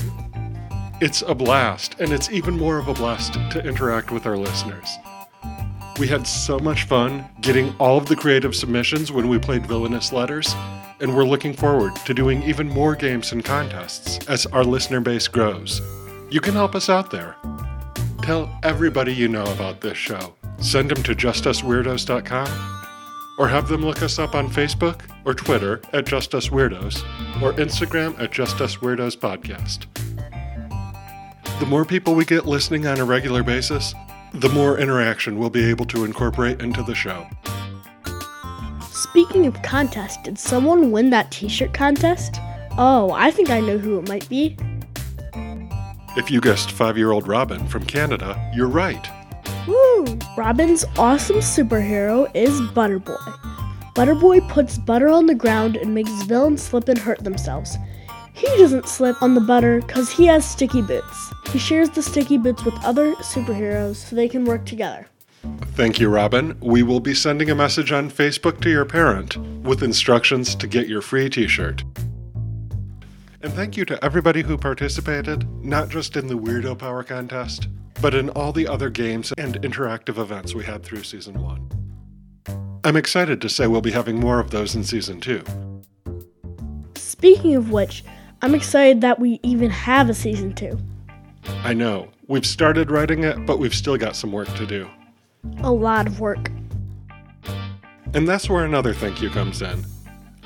It's 1.00 1.22
a 1.22 1.34
blast, 1.34 1.98
and 1.98 2.12
it's 2.12 2.30
even 2.30 2.58
more 2.58 2.76
of 2.76 2.88
a 2.88 2.92
blast 2.92 3.32
to 3.52 3.66
interact 3.66 4.10
with 4.10 4.26
our 4.26 4.36
listeners. 4.36 4.98
We 5.98 6.06
had 6.06 6.26
so 6.26 6.58
much 6.58 6.84
fun 6.84 7.26
getting 7.40 7.74
all 7.78 7.98
of 7.98 8.06
the 8.06 8.16
creative 8.16 8.54
submissions 8.56 9.12
when 9.12 9.28
we 9.28 9.38
played 9.38 9.66
Villainous 9.66 10.12
Letters, 10.12 10.54
and 11.00 11.14
we're 11.14 11.24
looking 11.24 11.52
forward 11.52 11.94
to 12.06 12.14
doing 12.14 12.42
even 12.42 12.68
more 12.68 12.94
games 12.94 13.32
and 13.32 13.44
contests 13.44 14.26
as 14.26 14.46
our 14.46 14.64
listener 14.64 15.00
base 15.00 15.28
grows. 15.28 15.80
You 16.30 16.40
can 16.40 16.54
help 16.54 16.74
us 16.74 16.88
out 16.88 17.10
there. 17.10 17.36
Tell 18.22 18.50
everybody 18.62 19.12
you 19.12 19.28
know 19.28 19.44
about 19.52 19.80
this 19.80 19.98
show. 19.98 20.34
Send 20.60 20.90
them 20.90 21.02
to 21.02 21.14
justusweirdos.com 21.14 22.76
or 23.38 23.48
have 23.48 23.68
them 23.68 23.84
look 23.84 24.02
us 24.02 24.18
up 24.18 24.34
on 24.34 24.48
Facebook 24.48 25.02
or 25.24 25.34
Twitter 25.34 25.80
at 25.92 26.06
Just 26.06 26.34
Us 26.34 26.48
Weirdos 26.48 27.02
or 27.42 27.52
Instagram 27.54 28.18
at 28.20 28.32
Just 28.32 28.60
Us 28.60 28.76
Weirdos 28.76 29.16
Podcast. 29.16 29.86
The 31.58 31.66
more 31.66 31.84
people 31.84 32.14
we 32.14 32.24
get 32.24 32.46
listening 32.46 32.86
on 32.86 33.00
a 33.00 33.04
regular 33.04 33.42
basis, 33.42 33.94
the 34.32 34.48
more 34.48 34.78
interaction 34.78 35.38
we'll 35.38 35.50
be 35.50 35.68
able 35.68 35.84
to 35.86 36.04
incorporate 36.04 36.60
into 36.60 36.82
the 36.82 36.94
show. 36.94 37.26
Speaking 38.90 39.46
of 39.46 39.60
contests, 39.62 40.22
did 40.22 40.38
someone 40.38 40.92
win 40.92 41.10
that 41.10 41.30
t 41.30 41.48
shirt 41.48 41.74
contest? 41.74 42.36
Oh, 42.78 43.12
I 43.12 43.30
think 43.30 43.50
I 43.50 43.60
know 43.60 43.78
who 43.78 43.98
it 43.98 44.08
might 44.08 44.28
be. 44.28 44.56
If 46.16 46.30
you 46.30 46.40
guessed 46.40 46.72
five 46.72 46.96
year 46.96 47.12
old 47.12 47.26
Robin 47.26 47.66
from 47.66 47.84
Canada, 47.84 48.50
you're 48.54 48.68
right. 48.68 49.08
Woo! 49.66 50.18
Robin's 50.36 50.84
awesome 50.96 51.38
superhero 51.38 52.30
is 52.34 52.60
Butterboy. 52.60 53.18
Butterboy 53.94 54.48
puts 54.48 54.78
butter 54.78 55.08
on 55.08 55.26
the 55.26 55.34
ground 55.34 55.76
and 55.76 55.94
makes 55.94 56.22
villains 56.22 56.62
slip 56.62 56.88
and 56.88 56.98
hurt 56.98 57.22
themselves. 57.24 57.76
He 58.32 58.46
doesn't 58.58 58.88
slip 58.88 59.20
on 59.22 59.34
the 59.34 59.40
butter 59.40 59.80
because 59.80 60.10
he 60.10 60.26
has 60.26 60.48
sticky 60.48 60.82
boots. 60.82 61.32
He 61.52 61.58
shares 61.58 61.90
the 61.90 62.02
sticky 62.02 62.38
bits 62.38 62.64
with 62.64 62.74
other 62.84 63.14
superheroes 63.16 63.96
so 63.96 64.14
they 64.14 64.28
can 64.28 64.44
work 64.44 64.64
together. 64.64 65.08
Thank 65.72 65.98
you, 65.98 66.08
Robin. 66.08 66.56
We 66.60 66.82
will 66.82 67.00
be 67.00 67.14
sending 67.14 67.50
a 67.50 67.54
message 67.54 67.90
on 67.90 68.10
Facebook 68.10 68.60
to 68.60 68.70
your 68.70 68.84
parent 68.84 69.36
with 69.62 69.82
instructions 69.82 70.54
to 70.54 70.66
get 70.66 70.88
your 70.88 71.00
free 71.00 71.28
t 71.28 71.48
shirt. 71.48 71.82
And 73.42 73.52
thank 73.52 73.76
you 73.76 73.84
to 73.86 74.04
everybody 74.04 74.42
who 74.42 74.58
participated, 74.58 75.48
not 75.64 75.88
just 75.88 76.16
in 76.16 76.26
the 76.26 76.38
Weirdo 76.38 76.78
Power 76.78 77.02
Contest, 77.02 77.68
but 78.00 78.14
in 78.14 78.28
all 78.30 78.52
the 78.52 78.68
other 78.68 78.90
games 78.90 79.32
and 79.38 79.60
interactive 79.62 80.18
events 80.18 80.54
we 80.54 80.64
had 80.64 80.82
through 80.82 81.02
Season 81.02 81.40
1. 81.42 82.80
I'm 82.84 82.96
excited 82.96 83.40
to 83.40 83.48
say 83.48 83.66
we'll 83.66 83.80
be 83.80 83.90
having 83.90 84.20
more 84.20 84.40
of 84.40 84.50
those 84.50 84.74
in 84.74 84.84
Season 84.84 85.20
2. 85.20 85.42
Speaking 86.96 87.54
of 87.56 87.70
which, 87.70 88.04
I'm 88.42 88.54
excited 88.54 89.00
that 89.02 89.18
we 89.18 89.40
even 89.42 89.68
have 89.70 90.08
a 90.08 90.14
season 90.14 90.54
two. 90.54 90.78
I 91.64 91.74
know, 91.74 92.08
we've 92.26 92.46
started 92.46 92.90
writing 92.90 93.24
it, 93.24 93.46
but 93.46 93.58
we've 93.58 93.74
still 93.74 93.96
got 93.96 94.16
some 94.16 94.32
work 94.32 94.52
to 94.54 94.66
do. 94.66 94.88
A 95.62 95.70
lot 95.70 96.06
of 96.06 96.20
work. 96.20 96.50
And 98.14 98.28
that's 98.28 98.48
where 98.48 98.64
another 98.64 98.92
thank 98.92 99.22
you 99.22 99.30
comes 99.30 99.62
in. 99.62 99.84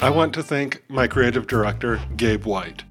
I 0.01 0.11
want 0.11 0.35
to 0.35 0.43
thank 0.43 0.83
my 0.89 1.07
creative 1.07 1.47
director, 1.47 2.01
Gabe 2.17 2.45
White. 2.45 2.85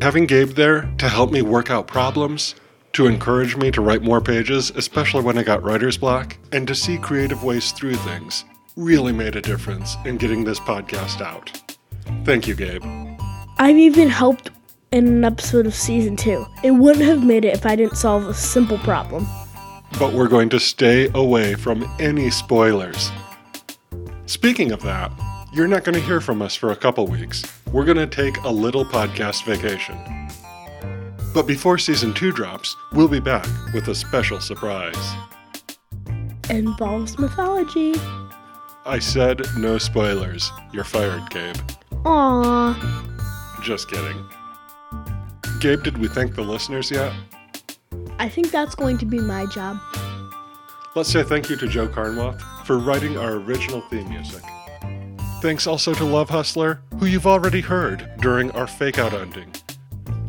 Having 0.00 0.26
Gabe 0.26 0.50
there 0.50 0.82
to 0.98 1.08
help 1.08 1.32
me 1.32 1.42
work 1.42 1.70
out 1.70 1.86
problems, 1.86 2.54
to 2.92 3.06
encourage 3.06 3.56
me 3.56 3.70
to 3.72 3.80
write 3.80 4.02
more 4.02 4.20
pages, 4.20 4.70
especially 4.76 5.22
when 5.22 5.38
I 5.38 5.42
got 5.42 5.62
writer's 5.62 5.96
block, 5.96 6.36
and 6.52 6.66
to 6.68 6.74
see 6.74 6.98
creative 6.98 7.42
ways 7.42 7.72
through 7.72 7.96
things 7.96 8.44
really 8.76 9.12
made 9.12 9.34
a 9.34 9.40
difference 9.40 9.96
in 10.04 10.16
getting 10.16 10.44
this 10.44 10.60
podcast 10.60 11.20
out. 11.20 11.60
Thank 12.24 12.46
you, 12.46 12.54
Gabe. 12.54 12.84
I've 13.58 13.76
even 13.76 14.08
helped 14.08 14.50
in 14.92 15.06
an 15.06 15.24
episode 15.24 15.66
of 15.66 15.74
season 15.74 16.16
two. 16.16 16.46
It 16.62 16.72
wouldn't 16.72 17.04
have 17.04 17.24
made 17.24 17.44
it 17.44 17.54
if 17.54 17.66
I 17.66 17.76
didn't 17.76 17.96
solve 17.96 18.26
a 18.26 18.34
simple 18.34 18.78
problem. 18.78 19.26
But 19.98 20.12
we're 20.12 20.28
going 20.28 20.48
to 20.50 20.60
stay 20.60 21.08
away 21.14 21.54
from 21.54 21.88
any 21.98 22.30
spoilers. 22.30 23.10
Speaking 24.26 24.72
of 24.72 24.82
that, 24.82 25.10
you're 25.52 25.68
not 25.68 25.84
going 25.84 25.94
to 25.94 26.00
hear 26.00 26.20
from 26.20 26.42
us 26.42 26.54
for 26.54 26.72
a 26.72 26.76
couple 26.76 27.06
weeks. 27.06 27.42
We're 27.72 27.84
going 27.84 27.96
to 27.96 28.06
take 28.06 28.36
a 28.44 28.50
little 28.50 28.84
podcast 28.84 29.44
vacation. 29.44 29.96
But 31.34 31.46
before 31.46 31.78
season 31.78 32.14
two 32.14 32.32
drops, 32.32 32.76
we'll 32.92 33.08
be 33.08 33.20
back 33.20 33.46
with 33.74 33.88
a 33.88 33.94
special 33.94 34.40
surprise. 34.40 35.14
Involves 36.50 37.18
mythology. 37.18 37.94
I 38.86 38.98
said 38.98 39.42
no 39.56 39.76
spoilers. 39.76 40.50
You're 40.72 40.84
fired, 40.84 41.28
Gabe. 41.30 41.56
Aww. 42.04 43.62
Just 43.62 43.90
kidding. 43.90 44.24
Gabe, 45.60 45.82
did 45.82 45.98
we 45.98 46.08
thank 46.08 46.34
the 46.34 46.42
listeners 46.42 46.90
yet? 46.90 47.12
I 48.18 48.28
think 48.28 48.50
that's 48.50 48.74
going 48.74 48.98
to 48.98 49.06
be 49.06 49.18
my 49.18 49.46
job. 49.46 49.78
Let's 50.94 51.10
say 51.10 51.22
thank 51.22 51.50
you 51.50 51.56
to 51.56 51.68
Joe 51.68 51.88
Carnwath 51.88 52.40
for 52.64 52.78
writing 52.78 53.16
our 53.16 53.34
original 53.34 53.80
theme 53.82 54.08
music. 54.08 54.42
Thanks 55.40 55.66
also 55.66 55.94
to 55.94 56.04
Love 56.04 56.28
Hustler, 56.28 56.80
who 56.98 57.06
you've 57.06 57.26
already 57.26 57.60
heard 57.60 58.10
during 58.20 58.50
our 58.52 58.66
fake 58.66 58.98
out 58.98 59.14
ending. 59.14 59.52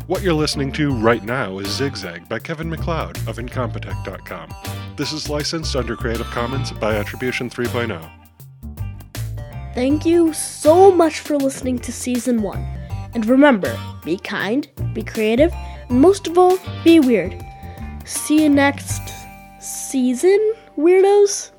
What 0.08 0.24
you're 0.24 0.34
listening 0.34 0.72
to 0.74 0.92
right 0.92 1.24
now 1.24 1.60
is 1.60 1.68
Zigzag 1.68 2.28
by 2.28 2.40
Kevin 2.40 2.70
MacLeod 2.70 3.18
of 3.28 3.38
Incompetech.com. 3.38 4.54
This 4.96 5.12
is 5.12 5.30
licensed 5.30 5.76
under 5.76 5.96
Creative 5.96 6.26
Commons 6.28 6.72
by 6.72 6.96
Attribution 6.96 7.48
oh. 7.48 7.56
3.0. 7.56 8.10
Thank 9.76 10.06
you 10.06 10.34
so 10.34 10.92
much 10.92 11.20
for 11.20 11.38
listening 11.38 11.78
to 11.80 11.92
season 11.92 12.42
one. 12.42 12.79
And 13.14 13.26
remember, 13.26 13.78
be 14.04 14.18
kind, 14.18 14.68
be 14.94 15.04
creative, 15.04 15.54
and 15.90 16.00
most 16.00 16.28
of 16.28 16.38
all, 16.38 16.58
be 16.84 17.00
weird. 17.00 17.44
See 18.06 18.44
you 18.44 18.50
next 18.50 19.02
season, 19.60 20.54
weirdos. 20.78 21.52